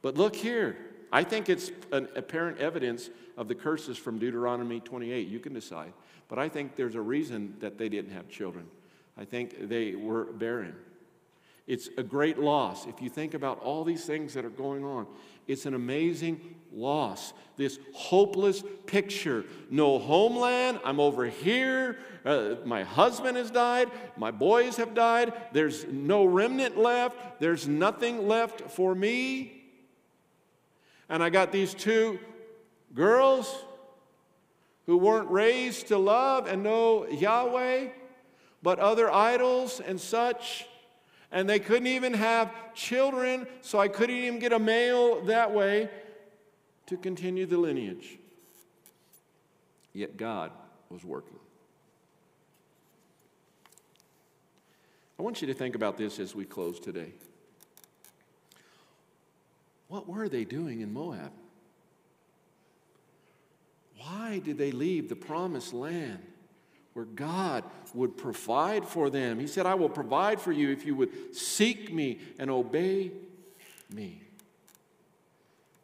But 0.00 0.16
look 0.16 0.34
here. 0.34 0.78
I 1.12 1.22
think 1.22 1.50
it's 1.50 1.70
an 1.92 2.08
apparent 2.16 2.56
evidence 2.56 3.10
of 3.36 3.48
the 3.48 3.54
curses 3.54 3.98
from 3.98 4.18
Deuteronomy 4.18 4.80
28. 4.80 5.28
You 5.28 5.40
can 5.40 5.52
decide. 5.52 5.92
But 6.28 6.38
I 6.38 6.48
think 6.48 6.74
there's 6.74 6.94
a 6.94 7.02
reason 7.02 7.56
that 7.60 7.76
they 7.76 7.90
didn't 7.90 8.12
have 8.12 8.30
children. 8.30 8.66
I 9.18 9.26
think 9.26 9.68
they 9.68 9.94
were 9.94 10.24
barren. 10.24 10.74
It's 11.70 11.88
a 11.96 12.02
great 12.02 12.36
loss. 12.36 12.88
If 12.88 13.00
you 13.00 13.08
think 13.08 13.32
about 13.32 13.60
all 13.60 13.84
these 13.84 14.04
things 14.04 14.34
that 14.34 14.44
are 14.44 14.50
going 14.50 14.84
on, 14.84 15.06
it's 15.46 15.66
an 15.66 15.74
amazing 15.74 16.56
loss. 16.72 17.32
This 17.56 17.78
hopeless 17.94 18.64
picture. 18.86 19.44
No 19.70 20.00
homeland. 20.00 20.80
I'm 20.84 20.98
over 20.98 21.26
here. 21.26 21.98
Uh, 22.24 22.56
my 22.64 22.82
husband 22.82 23.36
has 23.36 23.52
died. 23.52 23.88
My 24.16 24.32
boys 24.32 24.78
have 24.78 24.94
died. 24.94 25.32
There's 25.52 25.86
no 25.86 26.24
remnant 26.24 26.76
left. 26.76 27.38
There's 27.38 27.68
nothing 27.68 28.26
left 28.26 28.62
for 28.72 28.92
me. 28.92 29.62
And 31.08 31.22
I 31.22 31.30
got 31.30 31.52
these 31.52 31.72
two 31.72 32.18
girls 32.96 33.64
who 34.86 34.96
weren't 34.96 35.30
raised 35.30 35.86
to 35.86 35.98
love 35.98 36.48
and 36.48 36.64
know 36.64 37.06
Yahweh, 37.06 37.90
but 38.60 38.80
other 38.80 39.08
idols 39.08 39.78
and 39.78 40.00
such 40.00 40.66
and 41.32 41.48
they 41.48 41.58
couldn't 41.58 41.86
even 41.86 42.14
have 42.14 42.52
children, 42.74 43.46
so 43.60 43.78
I 43.78 43.88
couldn't 43.88 44.16
even 44.16 44.38
get 44.38 44.52
a 44.52 44.58
male 44.58 45.20
that 45.26 45.52
way 45.52 45.88
to 46.86 46.96
continue 46.96 47.46
the 47.46 47.58
lineage. 47.58 48.18
Yet 49.92 50.16
God 50.16 50.50
was 50.88 51.04
working. 51.04 51.38
I 55.18 55.22
want 55.22 55.40
you 55.40 55.46
to 55.48 55.54
think 55.54 55.74
about 55.74 55.98
this 55.98 56.18
as 56.18 56.34
we 56.34 56.44
close 56.44 56.80
today. 56.80 57.12
What 59.88 60.08
were 60.08 60.28
they 60.28 60.44
doing 60.44 60.80
in 60.80 60.92
Moab? 60.92 61.32
Why 63.98 64.38
did 64.38 64.56
they 64.56 64.72
leave 64.72 65.08
the 65.08 65.16
promised 65.16 65.74
land? 65.74 66.24
Where 66.92 67.04
God 67.04 67.64
would 67.94 68.16
provide 68.16 68.86
for 68.86 69.10
them. 69.10 69.38
He 69.38 69.46
said, 69.46 69.66
I 69.66 69.74
will 69.74 69.88
provide 69.88 70.40
for 70.40 70.52
you 70.52 70.70
if 70.70 70.84
you 70.84 70.96
would 70.96 71.34
seek 71.34 71.92
me 71.92 72.18
and 72.38 72.50
obey 72.50 73.12
me. 73.90 74.22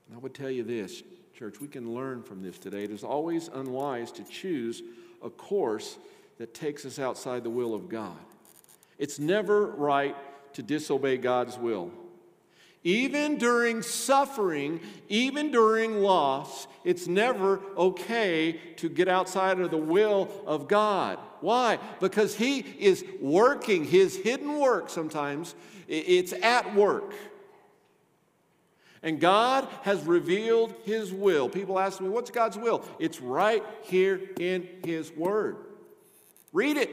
And 0.06 0.16
I 0.16 0.18
would 0.18 0.34
tell 0.34 0.50
you 0.50 0.62
this, 0.62 1.02
church, 1.36 1.60
we 1.60 1.68
can 1.68 1.94
learn 1.94 2.22
from 2.22 2.42
this 2.42 2.58
today. 2.58 2.84
It 2.84 2.90
is 2.90 3.04
always 3.04 3.48
unwise 3.48 4.10
to 4.12 4.24
choose 4.24 4.82
a 5.22 5.30
course 5.30 5.98
that 6.38 6.54
takes 6.54 6.84
us 6.84 6.98
outside 6.98 7.44
the 7.44 7.50
will 7.50 7.74
of 7.74 7.88
God. 7.88 8.18
It's 8.98 9.18
never 9.18 9.66
right 9.66 10.16
to 10.54 10.62
disobey 10.62 11.18
God's 11.18 11.58
will. 11.58 11.90
Even 12.86 13.36
during 13.36 13.82
suffering, 13.82 14.78
even 15.08 15.50
during 15.50 16.02
loss, 16.02 16.68
it's 16.84 17.08
never 17.08 17.60
okay 17.76 18.52
to 18.76 18.88
get 18.88 19.08
outside 19.08 19.58
of 19.58 19.72
the 19.72 19.76
will 19.76 20.30
of 20.46 20.68
God. 20.68 21.18
Why? 21.40 21.80
Because 21.98 22.36
He 22.36 22.60
is 22.60 23.04
working, 23.20 23.84
His 23.84 24.14
hidden 24.14 24.60
work 24.60 24.88
sometimes, 24.88 25.56
it's 25.88 26.32
at 26.32 26.76
work. 26.76 27.12
And 29.02 29.18
God 29.18 29.66
has 29.82 30.04
revealed 30.04 30.72
His 30.84 31.12
will. 31.12 31.48
People 31.48 31.80
ask 31.80 32.00
me, 32.00 32.08
what's 32.08 32.30
God's 32.30 32.56
will? 32.56 32.84
It's 33.00 33.20
right 33.20 33.64
here 33.82 34.20
in 34.38 34.68
His 34.84 35.10
Word. 35.10 35.56
Read 36.52 36.76
it. 36.76 36.90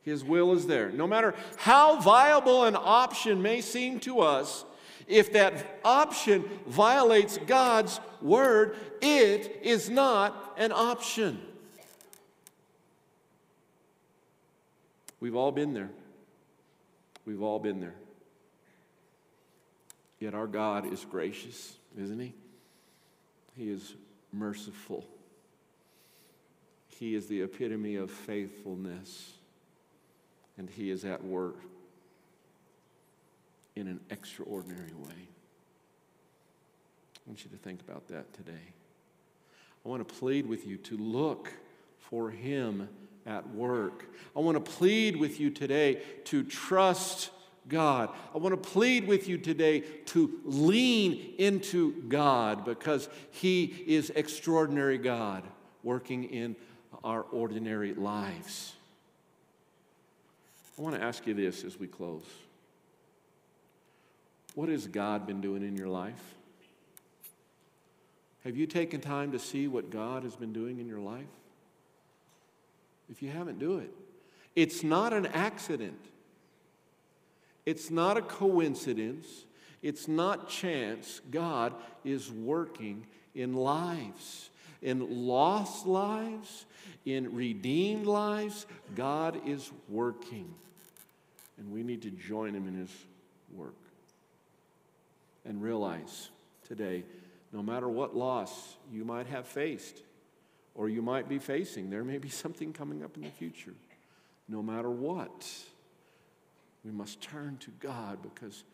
His 0.00 0.24
will 0.24 0.54
is 0.54 0.66
there. 0.66 0.88
No 0.88 1.06
matter 1.06 1.34
how 1.58 2.00
viable 2.00 2.64
an 2.64 2.76
option 2.78 3.42
may 3.42 3.60
seem 3.60 4.00
to 4.00 4.20
us, 4.20 4.64
if 5.06 5.32
that 5.32 5.80
option 5.84 6.44
violates 6.66 7.38
God's 7.38 8.00
word, 8.20 8.76
it 9.00 9.60
is 9.62 9.88
not 9.88 10.54
an 10.58 10.72
option. 10.72 11.40
We've 15.20 15.36
all 15.36 15.52
been 15.52 15.72
there. 15.72 15.90
We've 17.24 17.42
all 17.42 17.58
been 17.58 17.80
there. 17.80 17.94
Yet 20.20 20.34
our 20.34 20.46
God 20.46 20.92
is 20.92 21.04
gracious, 21.04 21.76
isn't 21.98 22.18
He? 22.18 22.34
He 23.56 23.70
is 23.70 23.94
merciful. 24.32 25.04
He 26.88 27.14
is 27.14 27.26
the 27.26 27.42
epitome 27.42 27.96
of 27.96 28.10
faithfulness, 28.10 29.32
and 30.56 30.68
He 30.70 30.90
is 30.90 31.04
at 31.04 31.22
work 31.24 31.56
in 33.76 33.86
an 33.86 34.00
extraordinary 34.10 34.92
way. 34.94 35.28
I 37.14 37.28
want 37.28 37.44
you 37.44 37.50
to 37.50 37.56
think 37.56 37.80
about 37.82 38.08
that 38.08 38.32
today. 38.32 38.72
I 39.84 39.88
want 39.88 40.06
to 40.06 40.14
plead 40.14 40.46
with 40.46 40.66
you 40.66 40.78
to 40.78 40.96
look 40.96 41.52
for 41.98 42.30
Him 42.30 42.88
at 43.26 43.48
work. 43.50 44.06
I 44.34 44.40
want 44.40 44.56
to 44.56 44.72
plead 44.72 45.16
with 45.16 45.38
you 45.38 45.50
today 45.50 46.02
to 46.24 46.42
trust 46.42 47.30
God. 47.68 48.10
I 48.34 48.38
want 48.38 48.52
to 48.52 48.70
plead 48.70 49.06
with 49.06 49.28
you 49.28 49.38
today 49.38 49.80
to 49.80 50.40
lean 50.44 51.34
into 51.38 52.02
God 52.08 52.64
because 52.64 53.08
He 53.30 53.64
is 53.86 54.10
extraordinary 54.14 54.98
God 54.98 55.44
working 55.82 56.24
in 56.24 56.56
our 57.04 57.22
ordinary 57.22 57.94
lives. 57.94 58.74
I 60.78 60.82
want 60.82 60.94
to 60.94 61.02
ask 61.02 61.26
you 61.26 61.34
this 61.34 61.64
as 61.64 61.78
we 61.78 61.86
close. 61.86 62.24
What 64.56 64.70
has 64.70 64.86
God 64.86 65.26
been 65.26 65.42
doing 65.42 65.62
in 65.62 65.76
your 65.76 65.86
life? 65.86 66.34
Have 68.42 68.56
you 68.56 68.66
taken 68.66 69.02
time 69.02 69.32
to 69.32 69.38
see 69.38 69.68
what 69.68 69.90
God 69.90 70.22
has 70.22 70.34
been 70.34 70.54
doing 70.54 70.80
in 70.80 70.88
your 70.88 70.98
life? 70.98 71.26
If 73.10 73.22
you 73.22 73.28
haven't, 73.28 73.58
do 73.58 73.78
it. 73.78 73.90
It's 74.56 74.82
not 74.82 75.12
an 75.12 75.26
accident. 75.26 76.00
It's 77.66 77.90
not 77.90 78.16
a 78.16 78.22
coincidence. 78.22 79.44
It's 79.82 80.08
not 80.08 80.48
chance. 80.48 81.20
God 81.30 81.74
is 82.02 82.32
working 82.32 83.06
in 83.34 83.52
lives, 83.52 84.48
in 84.80 85.26
lost 85.26 85.86
lives, 85.86 86.64
in 87.04 87.34
redeemed 87.34 88.06
lives. 88.06 88.64
God 88.94 89.38
is 89.46 89.70
working. 89.90 90.54
And 91.58 91.70
we 91.70 91.82
need 91.82 92.00
to 92.02 92.10
join 92.10 92.54
Him 92.54 92.66
in 92.66 92.74
His 92.74 92.90
work 93.54 93.74
and 95.46 95.62
realize 95.62 96.30
today 96.66 97.04
no 97.52 97.62
matter 97.62 97.88
what 97.88 98.16
loss 98.16 98.76
you 98.92 99.04
might 99.04 99.26
have 99.28 99.46
faced 99.46 100.02
or 100.74 100.88
you 100.88 101.00
might 101.00 101.28
be 101.28 101.38
facing, 101.38 101.88
there 101.88 102.04
may 102.04 102.18
be 102.18 102.28
something 102.28 102.72
coming 102.72 103.02
up 103.02 103.16
in 103.16 103.22
the 103.22 103.30
future. 103.30 103.72
No 104.48 104.62
matter 104.62 104.90
what, 104.90 105.48
we 106.84 106.90
must 106.90 107.20
turn 107.20 107.56
to 107.58 107.70
God 107.80 108.18
because 108.22 108.64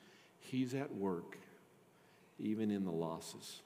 He's 0.41 0.75
at 0.75 0.93
work 0.95 1.39
even 2.41 2.71
in 2.71 2.85
the 2.85 2.91
losses. 2.91 3.63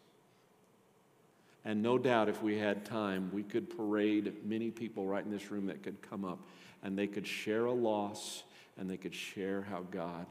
And 1.65 1.83
no 1.83 1.99
doubt, 1.99 2.29
if 2.29 2.43
we 2.43 2.59
had 2.59 2.85
time, 2.85 3.31
we 3.33 3.43
could 3.43 3.75
parade 3.77 4.33
many 4.45 4.71
people 4.71 5.07
right 5.07 5.25
in 5.25 5.31
this 5.31 5.51
room 5.51 5.67
that 5.67 5.83
could 5.83 6.01
come 6.03 6.25
up 6.25 6.39
and 6.83 6.97
they 6.97 7.07
could 7.07 7.27
share 7.27 7.65
a 7.65 7.73
loss 7.73 8.45
and 8.79 8.89
they 8.89 8.97
could 8.97 9.15
share 9.15 9.63
how 9.63 9.81
God 9.91 10.27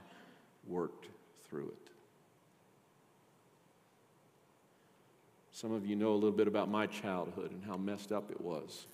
worked 0.68 1.08
through 1.50 1.68
it. 1.68 1.92
Some 5.56 5.72
of 5.72 5.86
you 5.86 5.96
know 5.96 6.12
a 6.12 6.16
little 6.16 6.34
bit 6.34 6.50
about 6.50 6.70
my 6.70 6.86
childhood 6.86 7.52
and 7.52 7.64
how 7.64 7.78
messed 7.78 8.12
up 8.12 8.30
it 8.30 8.42
was. 8.42 8.88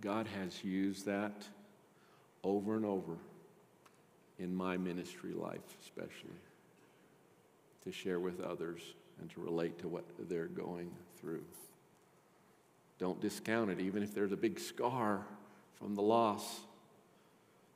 God 0.00 0.26
has 0.26 0.64
used 0.64 1.06
that 1.06 1.46
over 2.42 2.74
and 2.74 2.84
over 2.84 3.12
in 4.40 4.52
my 4.52 4.76
ministry 4.76 5.32
life, 5.32 5.60
especially, 5.80 6.34
to 7.84 7.92
share 7.92 8.18
with 8.18 8.40
others 8.40 8.80
and 9.20 9.30
to 9.30 9.40
relate 9.40 9.78
to 9.78 9.86
what 9.86 10.02
they're 10.28 10.46
going 10.46 10.90
through. 11.20 11.44
Don't 12.98 13.20
discount 13.20 13.70
it, 13.70 13.78
even 13.78 14.02
if 14.02 14.12
there's 14.12 14.32
a 14.32 14.36
big 14.36 14.58
scar 14.58 15.24
from 15.78 15.94
the 15.94 16.02
loss. 16.02 16.62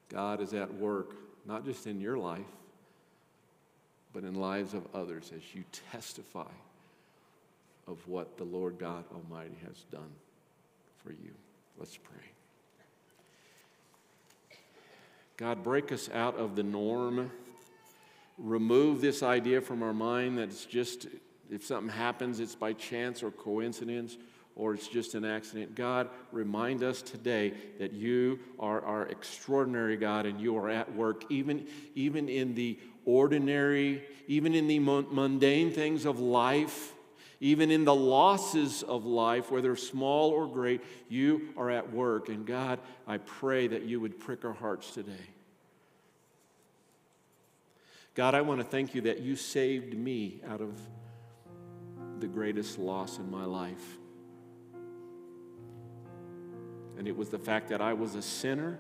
God 0.09 0.41
is 0.41 0.53
at 0.53 0.75
work, 0.75 1.15
not 1.47 1.65
just 1.65 1.87
in 1.87 2.01
your 2.01 2.19
life, 2.19 2.41
but 4.13 4.25
in 4.25 4.35
lives 4.35 4.75
of 4.75 4.87
others 4.95 5.33
as 5.35 5.43
you 5.55 5.65
testify 5.93 6.51
of 7.87 8.07
what 8.07 8.37
the 8.37 8.45
Lord 8.45 8.79
God 8.79 9.05
Almighty 9.15 9.57
has 9.67 9.85
done 9.91 10.11
for 11.03 11.11
you. 11.11 11.31
Let's 11.79 11.97
pray. 11.97 12.25
God, 15.37 15.63
break 15.63 15.93
us 15.93 16.11
out 16.13 16.37
of 16.37 16.57
the 16.57 16.65
norm. 16.65 17.31
Remove 18.37 19.01
this 19.01 19.23
idea 19.23 19.61
from 19.61 19.83
our 19.83 19.95
mind 19.95 20.39
that 20.39 20.51
it's 20.51 20.65
just, 20.65 21.07
if 21.51 21.65
something 21.65 21.93
happens, 21.93 22.41
it's 22.41 22.57
by 22.57 22.73
chance 22.73 23.23
or 23.23 23.31
coincidence 23.31 24.17
or 24.59 24.75
it's 24.75 24.89
just 24.89 25.15
an 25.15 25.25
accident. 25.25 25.77
God, 25.77 26.09
remind 26.33 26.83
us 26.83 27.01
today 27.01 27.55
that 27.79 27.93
you 27.93 28.41
are 28.59 28.85
our 28.85 29.07
extraordinary 29.07 29.97
God 29.97 30.27
and 30.27 30.41
you 30.41 30.57
are 30.59 30.69
at 30.69 30.93
work, 30.95 31.25
even, 31.31 31.69
even 31.95 32.29
in 32.29 32.57
the 32.57 32.77
ordinary, 33.09 34.05
even 34.27 34.55
in 34.55 34.69
the 34.69 34.79
mundane 34.79 35.73
things 35.73 36.05
of 36.05 36.21
life, 36.21 36.93
even 37.41 37.71
in 37.71 37.85
the 37.87 37.95
losses 37.95 38.83
of 38.83 39.07
life, 39.07 39.51
whether 39.51 39.75
small 39.77 40.31
or 40.31 40.47
great, 40.47 40.83
you 41.09 41.49
are 41.57 41.71
at 41.71 41.91
work. 41.91 42.29
And 42.29 42.47
God, 42.47 42.81
I 43.07 43.17
pray 43.17 43.67
that 43.69 43.85
you 43.85 43.99
would 43.99 44.21
prick 44.21 44.45
our 44.45 44.53
hearts 44.53 44.91
today. 44.91 45.13
God, 48.15 48.35
I 48.35 48.43
want 48.43 48.61
to 48.61 48.67
thank 48.67 48.95
you 48.95 49.01
that 49.03 49.21
you 49.21 49.37
saved 49.37 49.97
me 49.97 50.41
out 50.47 50.61
of 50.61 50.79
the 52.21 52.27
greatest 52.27 52.79
loss 52.79 53.17
in 53.19 53.31
my 53.31 53.47
life. 53.47 53.97
And 56.99 57.09
it 57.09 57.17
was 57.17 57.31
the 57.31 57.39
fact 57.39 57.69
that 57.69 57.81
I 57.81 57.95
was 57.95 58.17
a 58.17 58.23
sinner. 58.23 58.79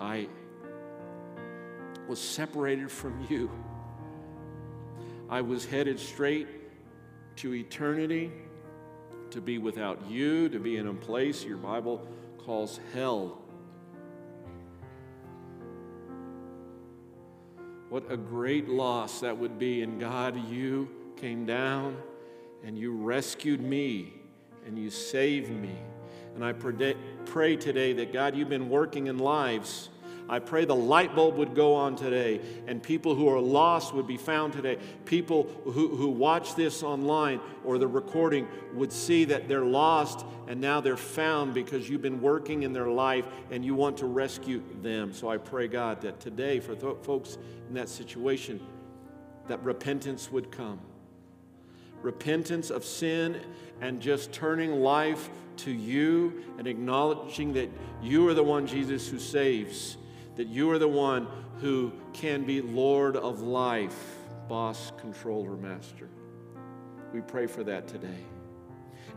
I 0.00 0.28
was 2.08 2.20
separated 2.20 2.90
from 2.90 3.26
you. 3.28 3.50
I 5.28 5.42
was 5.42 5.66
headed 5.66 6.00
straight 6.00 6.48
to 7.36 7.54
eternity, 7.54 8.32
to 9.30 9.40
be 9.40 9.58
without 9.58 10.08
you, 10.08 10.48
to 10.48 10.58
be 10.58 10.78
in 10.78 10.86
a 10.86 10.94
place 10.94 11.44
your 11.44 11.58
Bible 11.58 12.06
calls 12.38 12.80
hell. 12.94 13.42
What 17.90 18.10
a 18.10 18.16
great 18.16 18.68
loss 18.68 19.20
that 19.20 19.36
would 19.36 19.58
be. 19.58 19.82
And 19.82 20.00
God, 20.00 20.36
you 20.50 20.88
came 21.16 21.44
down 21.46 21.96
and 22.64 22.78
you 22.78 22.96
rescued 22.96 23.60
me 23.60 24.14
and 24.66 24.78
you 24.78 24.90
saved 24.90 25.50
me. 25.50 25.76
And 26.34 26.44
I 26.44 26.52
pray 26.52 27.56
today 27.56 27.92
that 27.94 28.12
God, 28.12 28.36
you've 28.36 28.48
been 28.48 28.68
working 28.68 29.08
in 29.08 29.18
lives. 29.18 29.88
I 30.28 30.40
pray 30.40 30.66
the 30.66 30.76
light 30.76 31.14
bulb 31.14 31.36
would 31.36 31.54
go 31.54 31.74
on 31.74 31.96
today 31.96 32.40
and 32.66 32.82
people 32.82 33.14
who 33.14 33.28
are 33.28 33.40
lost 33.40 33.94
would 33.94 34.06
be 34.06 34.18
found 34.18 34.52
today. 34.52 34.78
People 35.06 35.44
who, 35.64 35.88
who 35.96 36.08
watch 36.08 36.54
this 36.54 36.82
online 36.82 37.40
or 37.64 37.78
the 37.78 37.86
recording 37.86 38.46
would 38.74 38.92
see 38.92 39.24
that 39.26 39.48
they're 39.48 39.64
lost 39.64 40.26
and 40.46 40.60
now 40.60 40.80
they're 40.80 40.96
found 40.98 41.54
because 41.54 41.88
you've 41.88 42.02
been 42.02 42.20
working 42.20 42.62
in 42.62 42.74
their 42.74 42.88
life 42.88 43.24
and 43.50 43.64
you 43.64 43.74
want 43.74 43.96
to 43.98 44.06
rescue 44.06 44.62
them. 44.82 45.14
So 45.14 45.30
I 45.30 45.38
pray, 45.38 45.66
God, 45.66 46.02
that 46.02 46.20
today 46.20 46.60
for 46.60 46.74
th- 46.74 46.96
folks 47.02 47.38
in 47.68 47.74
that 47.74 47.88
situation, 47.88 48.60
that 49.46 49.62
repentance 49.62 50.30
would 50.30 50.50
come. 50.50 50.78
Repentance 52.02 52.70
of 52.70 52.84
sin 52.84 53.40
and 53.80 54.00
just 54.00 54.30
turning 54.30 54.72
life 54.82 55.30
to 55.58 55.70
you 55.70 56.44
and 56.58 56.66
acknowledging 56.66 57.54
that 57.54 57.70
you 58.02 58.28
are 58.28 58.34
the 58.34 58.42
one, 58.42 58.66
Jesus, 58.66 59.08
who 59.08 59.18
saves, 59.18 59.96
that 60.38 60.46
you 60.46 60.70
are 60.70 60.78
the 60.78 60.88
one 60.88 61.28
who 61.60 61.92
can 62.14 62.44
be 62.44 62.62
Lord 62.62 63.16
of 63.16 63.42
life, 63.42 64.16
boss, 64.48 64.92
controller, 64.96 65.56
master. 65.56 66.08
We 67.12 67.20
pray 67.20 67.46
for 67.46 67.62
that 67.64 67.88
today. 67.88 68.24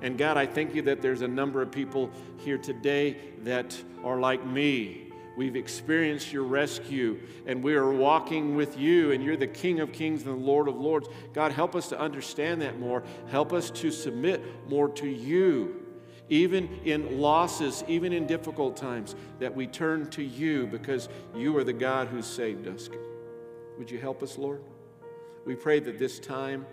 And 0.01 0.17
God, 0.17 0.35
I 0.35 0.47
thank 0.47 0.75
you 0.75 0.81
that 0.81 1.01
there's 1.01 1.21
a 1.21 1.27
number 1.27 1.61
of 1.61 1.71
people 1.71 2.09
here 2.39 2.57
today 2.57 3.17
that 3.43 3.81
are 4.03 4.19
like 4.19 4.45
me 4.45 5.11
We've 5.37 5.55
experienced 5.55 6.33
your 6.33 6.43
rescue 6.43 7.19
and 7.45 7.63
we 7.63 7.75
are 7.75 7.89
walking 7.89 8.55
with 8.55 8.77
you, 8.77 9.11
and 9.11 9.23
you're 9.23 9.37
the 9.37 9.47
King 9.47 9.79
of 9.79 9.91
Kings 9.91 10.23
and 10.23 10.31
the 10.31 10.45
Lord 10.45 10.67
of 10.67 10.75
Lords. 10.75 11.07
God, 11.33 11.51
help 11.51 11.75
us 11.75 11.89
to 11.89 11.99
understand 11.99 12.61
that 12.61 12.79
more. 12.79 13.03
Help 13.29 13.53
us 13.53 13.71
to 13.71 13.91
submit 13.91 14.43
more 14.69 14.89
to 14.89 15.07
you, 15.07 15.80
even 16.31 16.79
in 16.85 17.19
losses, 17.19 17.83
even 17.89 18.13
in 18.13 18.25
difficult 18.25 18.77
times, 18.77 19.15
that 19.39 19.53
we 19.53 19.67
turn 19.67 20.09
to 20.09 20.23
you 20.23 20.65
because 20.65 21.09
you 21.35 21.55
are 21.57 21.63
the 21.65 21.73
God 21.73 22.07
who 22.07 22.21
saved 22.21 22.67
us. 22.69 22.89
Would 23.77 23.91
you 23.91 23.99
help 23.99 24.23
us, 24.23 24.37
Lord? 24.37 24.63
We 25.45 25.55
pray 25.55 25.81
that 25.81 25.99
this 25.99 26.19
time 26.19 26.65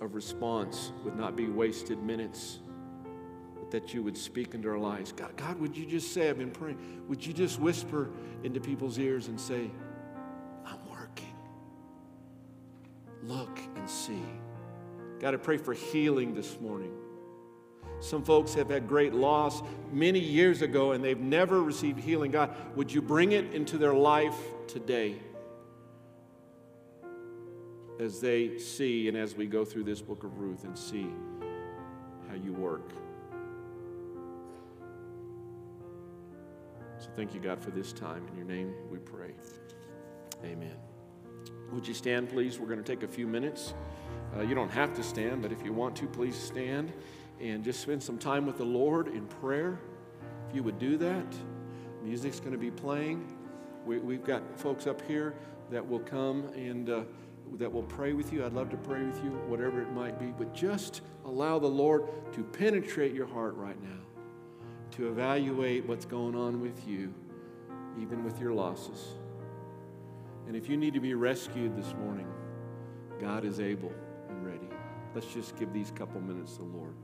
of 0.00 0.16
response 0.16 0.92
would 1.04 1.16
not 1.16 1.36
be 1.36 1.46
wasted 1.46 2.02
minutes 2.02 2.58
but 3.54 3.70
that 3.70 3.94
you 3.94 4.02
would 4.02 4.16
speak 4.16 4.54
into 4.54 4.68
our 4.68 4.78
lives. 4.78 5.12
God, 5.12 5.36
God, 5.36 5.60
would 5.60 5.76
you 5.76 5.86
just 5.86 6.12
say, 6.12 6.28
I've 6.28 6.38
been 6.38 6.50
praying, 6.50 6.78
would 7.06 7.24
you 7.24 7.32
just 7.32 7.60
whisper 7.60 8.10
into 8.42 8.58
people's 8.58 8.98
ears 8.98 9.28
and 9.28 9.40
say, 9.40 9.70
I'm 10.66 10.90
working. 10.90 11.32
Look 13.22 13.60
and 13.76 13.88
see. 13.88 14.24
God, 15.20 15.34
I 15.34 15.36
pray 15.36 15.58
for 15.58 15.74
healing 15.74 16.34
this 16.34 16.60
morning. 16.60 16.92
Some 18.02 18.24
folks 18.24 18.52
have 18.54 18.68
had 18.68 18.88
great 18.88 19.14
loss 19.14 19.62
many 19.92 20.18
years 20.18 20.60
ago 20.60 20.90
and 20.90 21.04
they've 21.04 21.20
never 21.20 21.62
received 21.62 22.00
healing. 22.00 22.32
God, 22.32 22.50
would 22.74 22.92
you 22.92 23.00
bring 23.00 23.30
it 23.30 23.54
into 23.54 23.78
their 23.78 23.94
life 23.94 24.36
today 24.66 25.14
as 28.00 28.20
they 28.20 28.58
see 28.58 29.06
and 29.06 29.16
as 29.16 29.36
we 29.36 29.46
go 29.46 29.64
through 29.64 29.84
this 29.84 30.02
book 30.02 30.24
of 30.24 30.40
Ruth 30.40 30.64
and 30.64 30.76
see 30.76 31.06
how 32.28 32.34
you 32.34 32.52
work? 32.52 32.90
So 36.98 37.08
thank 37.14 37.34
you, 37.34 37.40
God, 37.40 37.60
for 37.60 37.70
this 37.70 37.92
time. 37.92 38.26
In 38.32 38.36
your 38.36 38.46
name 38.46 38.74
we 38.90 38.98
pray. 38.98 39.30
Amen. 40.44 40.74
Would 41.70 41.86
you 41.86 41.94
stand, 41.94 42.30
please? 42.30 42.58
We're 42.58 42.66
going 42.66 42.82
to 42.82 42.84
take 42.84 43.04
a 43.04 43.08
few 43.08 43.28
minutes. 43.28 43.74
Uh, 44.36 44.42
you 44.42 44.56
don't 44.56 44.72
have 44.72 44.92
to 44.94 45.04
stand, 45.04 45.40
but 45.40 45.52
if 45.52 45.64
you 45.64 45.72
want 45.72 45.94
to, 45.96 46.06
please 46.08 46.36
stand 46.36 46.92
and 47.40 47.64
just 47.64 47.80
spend 47.80 48.02
some 48.02 48.18
time 48.18 48.46
with 48.46 48.58
the 48.58 48.64
Lord 48.64 49.08
in 49.08 49.26
prayer. 49.26 49.78
If 50.48 50.54
you 50.54 50.62
would 50.62 50.78
do 50.78 50.96
that, 50.98 51.26
music's 52.02 52.40
going 52.40 52.52
to 52.52 52.58
be 52.58 52.70
playing. 52.70 53.26
We, 53.84 54.14
have 54.14 54.24
got 54.24 54.42
folks 54.58 54.86
up 54.86 55.02
here 55.02 55.34
that 55.70 55.86
will 55.86 56.00
come 56.00 56.48
and 56.54 56.88
uh, 56.88 57.02
that 57.54 57.70
will 57.70 57.82
pray 57.82 58.12
with 58.12 58.32
you. 58.32 58.44
I'd 58.44 58.52
love 58.52 58.70
to 58.70 58.76
pray 58.76 59.02
with 59.02 59.22
you, 59.24 59.30
whatever 59.48 59.82
it 59.82 59.90
might 59.92 60.18
be, 60.18 60.26
but 60.26 60.54
just 60.54 61.00
allow 61.24 61.58
the 61.58 61.66
Lord 61.66 62.04
to 62.34 62.42
penetrate 62.44 63.14
your 63.14 63.26
heart 63.26 63.54
right 63.56 63.80
now 63.82 64.02
to 64.92 65.08
evaluate 65.08 65.86
what's 65.86 66.04
going 66.04 66.34
on 66.34 66.60
with 66.60 66.86
you, 66.86 67.12
even 68.00 68.22
with 68.24 68.38
your 68.38 68.52
losses. 68.52 69.14
And 70.46 70.54
if 70.54 70.68
you 70.68 70.76
need 70.76 70.94
to 70.94 71.00
be 71.00 71.14
rescued 71.14 71.76
this 71.76 71.94
morning, 71.94 72.26
God 73.20 73.44
is 73.44 73.58
able 73.58 73.92
and 74.28 74.44
ready. 74.44 74.68
Let's 75.14 75.32
just 75.32 75.56
give 75.56 75.72
these 75.72 75.90
couple 75.90 76.20
minutes 76.20 76.52
to 76.54 76.58
the 76.58 76.64
Lord. 76.64 76.94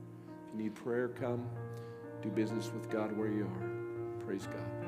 If 0.49 0.57
you 0.57 0.63
need 0.63 0.75
prayer, 0.75 1.09
come. 1.09 1.47
Do 2.23 2.29
business 2.29 2.71
with 2.73 2.89
God 2.89 3.15
where 3.15 3.27
you 3.27 3.45
are. 3.45 4.25
Praise 4.25 4.47
God. 4.47 4.78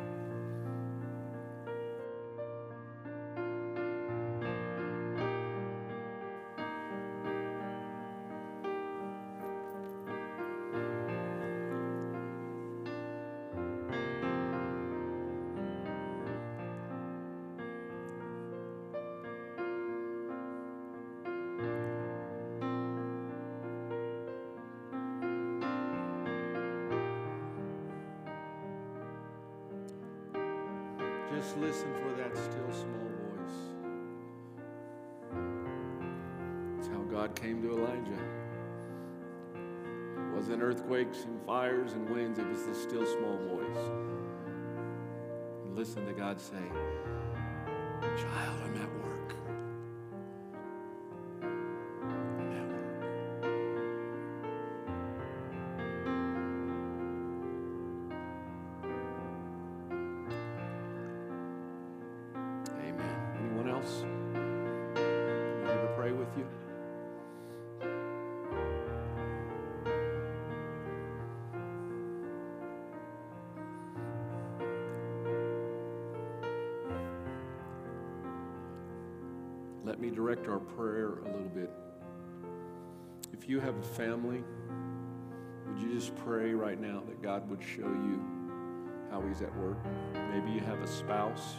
Just 31.41 31.57
listen 31.57 31.91
for 31.95 32.13
that 32.21 32.37
still 32.37 32.71
small 32.71 33.09
voice. 33.33 33.57
It's 36.77 36.87
how 36.87 37.01
God 37.11 37.35
came 37.35 37.63
to 37.63 37.79
Elijah. 37.79 38.21
It 39.55 40.35
wasn't 40.35 40.61
earthquakes 40.61 41.23
and 41.23 41.43
fires 41.47 41.93
and 41.93 42.07
winds, 42.11 42.37
it 42.37 42.45
was 42.45 42.63
the 42.65 42.75
still 42.75 43.07
small 43.07 43.37
voice. 43.37 43.89
Listen 45.73 46.05
to 46.05 46.13
God 46.13 46.39
say, 46.39 46.61
Child, 48.01 48.50
God 87.21 87.47
would 87.49 87.61
show 87.61 87.81
you 87.81 88.19
how 89.11 89.21
He's 89.21 89.41
at 89.41 89.55
work? 89.57 89.77
Maybe 90.31 90.51
you 90.51 90.61
have 90.61 90.81
a 90.81 90.87
spouse, 90.87 91.55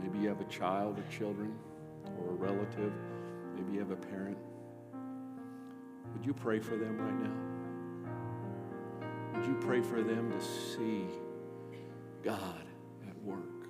maybe 0.00 0.18
you 0.18 0.28
have 0.28 0.40
a 0.40 0.44
child 0.44 0.98
or 0.98 1.04
children 1.10 1.54
or 2.18 2.30
a 2.30 2.34
relative, 2.34 2.92
maybe 3.56 3.72
you 3.72 3.80
have 3.80 3.90
a 3.90 3.96
parent. 3.96 4.38
Would 6.12 6.24
you 6.24 6.32
pray 6.32 6.60
for 6.60 6.76
them 6.76 6.98
right 6.98 7.20
now? 7.22 7.32
Would 9.34 9.46
you 9.46 9.54
pray 9.60 9.82
for 9.82 10.02
them 10.02 10.30
to 10.30 10.40
see 10.40 11.06
God 12.22 12.64
at 13.08 13.16
work? 13.22 13.68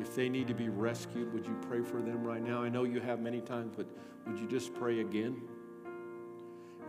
If 0.00 0.14
they 0.14 0.28
need 0.28 0.48
to 0.48 0.54
be 0.54 0.68
rescued, 0.68 1.32
would 1.32 1.46
you 1.46 1.56
pray 1.68 1.82
for 1.82 2.00
them 2.00 2.24
right 2.24 2.42
now? 2.42 2.62
I 2.62 2.68
know 2.68 2.84
you 2.84 3.00
have 3.00 3.20
many 3.20 3.40
times, 3.40 3.72
but 3.76 3.86
would 4.26 4.38
you 4.38 4.46
just 4.46 4.74
pray 4.74 5.00
again? 5.00 5.40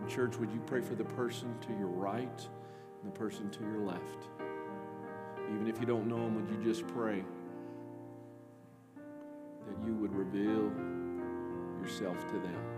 In 0.02 0.08
church, 0.08 0.38
would 0.38 0.52
you 0.52 0.60
pray 0.66 0.82
for 0.82 0.96
the 0.96 1.04
person 1.04 1.54
to 1.62 1.70
your 1.74 1.88
right 1.88 2.40
and 2.40 2.67
the 3.04 3.12
person 3.12 3.50
to 3.52 3.60
your 3.62 3.80
left? 3.80 4.28
Even 5.54 5.68
if 5.68 5.80
you 5.80 5.86
don't 5.86 6.08
know 6.08 6.18
them, 6.18 6.36
would 6.36 6.50
you 6.50 6.64
just 6.64 6.88
pray 6.88 7.24
that 8.96 9.86
you 9.86 9.94
would 9.96 10.14
reveal 10.14 10.72
yourself 11.82 12.20
to 12.28 12.40
them 12.40 12.77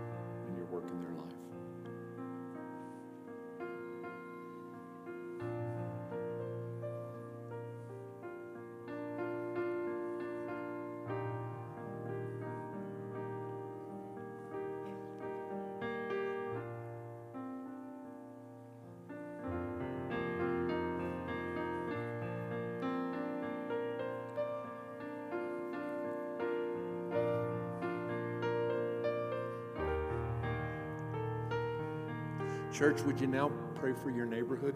Church, 32.80 33.02
would 33.02 33.20
you 33.20 33.26
now 33.26 33.50
pray 33.74 33.92
for 33.92 34.08
your 34.08 34.24
neighborhood? 34.24 34.74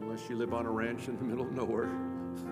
Unless 0.00 0.28
you 0.28 0.34
live 0.34 0.52
on 0.52 0.66
a 0.66 0.68
ranch 0.68 1.06
in 1.06 1.16
the 1.16 1.22
middle 1.22 1.46
of 1.46 1.52
nowhere, 1.52 1.88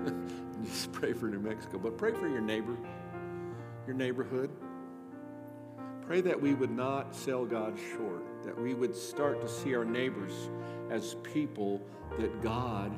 just 0.64 0.93
pray 0.93 1.14
for 1.14 1.27
New 1.27 1.41
Mexico. 1.41 1.79
But 1.79 1.99
pray 1.99 2.12
for 2.12 2.29
your 2.29 2.41
neighbor, 2.41 2.77
your 3.89 3.97
neighborhood. 3.97 4.51
Pray 6.07 6.20
that 6.20 6.41
we 6.41 6.55
would 6.55 6.70
not 6.70 7.12
sell 7.12 7.45
God 7.45 7.77
short, 7.97 8.23
that 8.45 8.57
we 8.57 8.73
would 8.73 8.95
start 8.95 9.41
to 9.41 9.49
see 9.49 9.75
our 9.75 9.85
neighbors 9.85 10.49
as 10.91 11.16
people 11.25 11.83
that 12.20 12.41
God 12.41 12.97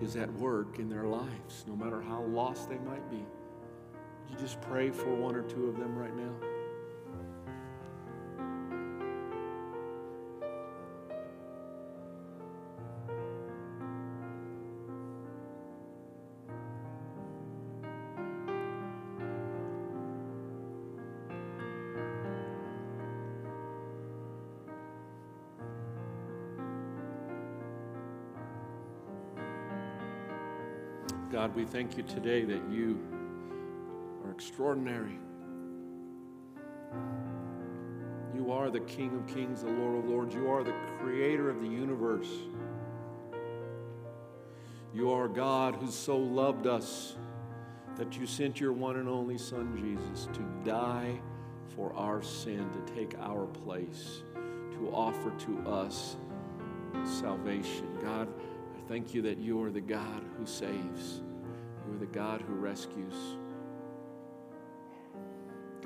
is 0.00 0.16
at 0.16 0.32
work 0.32 0.78
in 0.78 0.88
their 0.88 1.04
lives, 1.04 1.66
no 1.68 1.76
matter 1.76 2.00
how 2.00 2.22
lost 2.22 2.70
they 2.70 2.78
might 2.78 3.10
be. 3.10 3.18
Would 3.18 4.30
you 4.30 4.38
just 4.38 4.62
pray 4.62 4.88
for 4.88 5.14
one 5.14 5.34
or 5.34 5.42
two 5.42 5.66
of 5.66 5.76
them 5.78 5.94
right 5.94 6.16
now? 6.16 6.32
We 31.56 31.64
thank 31.64 31.96
you 31.96 32.02
today 32.02 32.44
that 32.44 32.60
you 32.70 33.00
are 34.22 34.30
extraordinary. 34.30 35.18
You 38.34 38.52
are 38.52 38.70
the 38.70 38.80
King 38.80 39.14
of 39.14 39.26
kings, 39.26 39.62
the 39.62 39.70
Lord 39.70 40.04
of 40.04 40.04
lords. 40.04 40.34
You 40.34 40.50
are 40.50 40.62
the 40.62 40.74
creator 41.00 41.48
of 41.48 41.62
the 41.62 41.66
universe. 41.66 42.28
You 44.92 45.10
are 45.10 45.28
God 45.28 45.76
who 45.76 45.90
so 45.90 46.18
loved 46.18 46.66
us 46.66 47.16
that 47.96 48.18
you 48.18 48.26
sent 48.26 48.60
your 48.60 48.74
one 48.74 48.96
and 48.96 49.08
only 49.08 49.38
Son, 49.38 49.74
Jesus, 49.78 50.28
to 50.34 50.42
die 50.62 51.18
for 51.74 51.90
our 51.94 52.22
sin, 52.22 52.68
to 52.70 52.94
take 52.94 53.18
our 53.18 53.46
place, 53.46 54.22
to 54.72 54.90
offer 54.92 55.30
to 55.30 55.70
us 55.70 56.16
salvation. 57.04 57.88
God, 58.02 58.28
I 58.76 58.88
thank 58.88 59.14
you 59.14 59.22
that 59.22 59.38
you 59.38 59.62
are 59.62 59.70
the 59.70 59.80
God 59.80 60.22
who 60.36 60.44
saves, 60.44 61.22
God 62.16 62.40
who 62.40 62.54
rescues. 62.54 63.36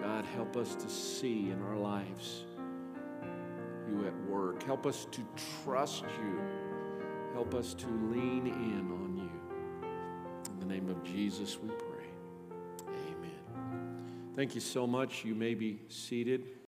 God, 0.01 0.25
help 0.27 0.57
us 0.57 0.77
to 0.77 0.89
see 0.89 1.51
in 1.51 1.61
our 1.61 1.77
lives 1.77 2.45
you 3.89 4.07
at 4.07 4.15
work. 4.31 4.63
Help 4.63 4.87
us 4.87 5.09
to 5.11 5.23
trust 5.65 6.05
you. 6.05 6.41
Help 7.33 7.53
us 7.53 7.75
to 7.75 7.87
lean 7.89 8.47
in 8.47 8.93
on 8.93 9.17
you. 9.17 10.53
In 10.53 10.61
the 10.61 10.67
name 10.67 10.89
of 10.89 11.03
Jesus, 11.03 11.59
we 11.61 11.69
pray. 11.69 12.07
Amen. 12.87 14.33
Thank 14.37 14.55
you 14.55 14.61
so 14.61 14.87
much. 14.87 15.25
You 15.25 15.35
may 15.35 15.55
be 15.55 15.81
seated. 15.89 16.51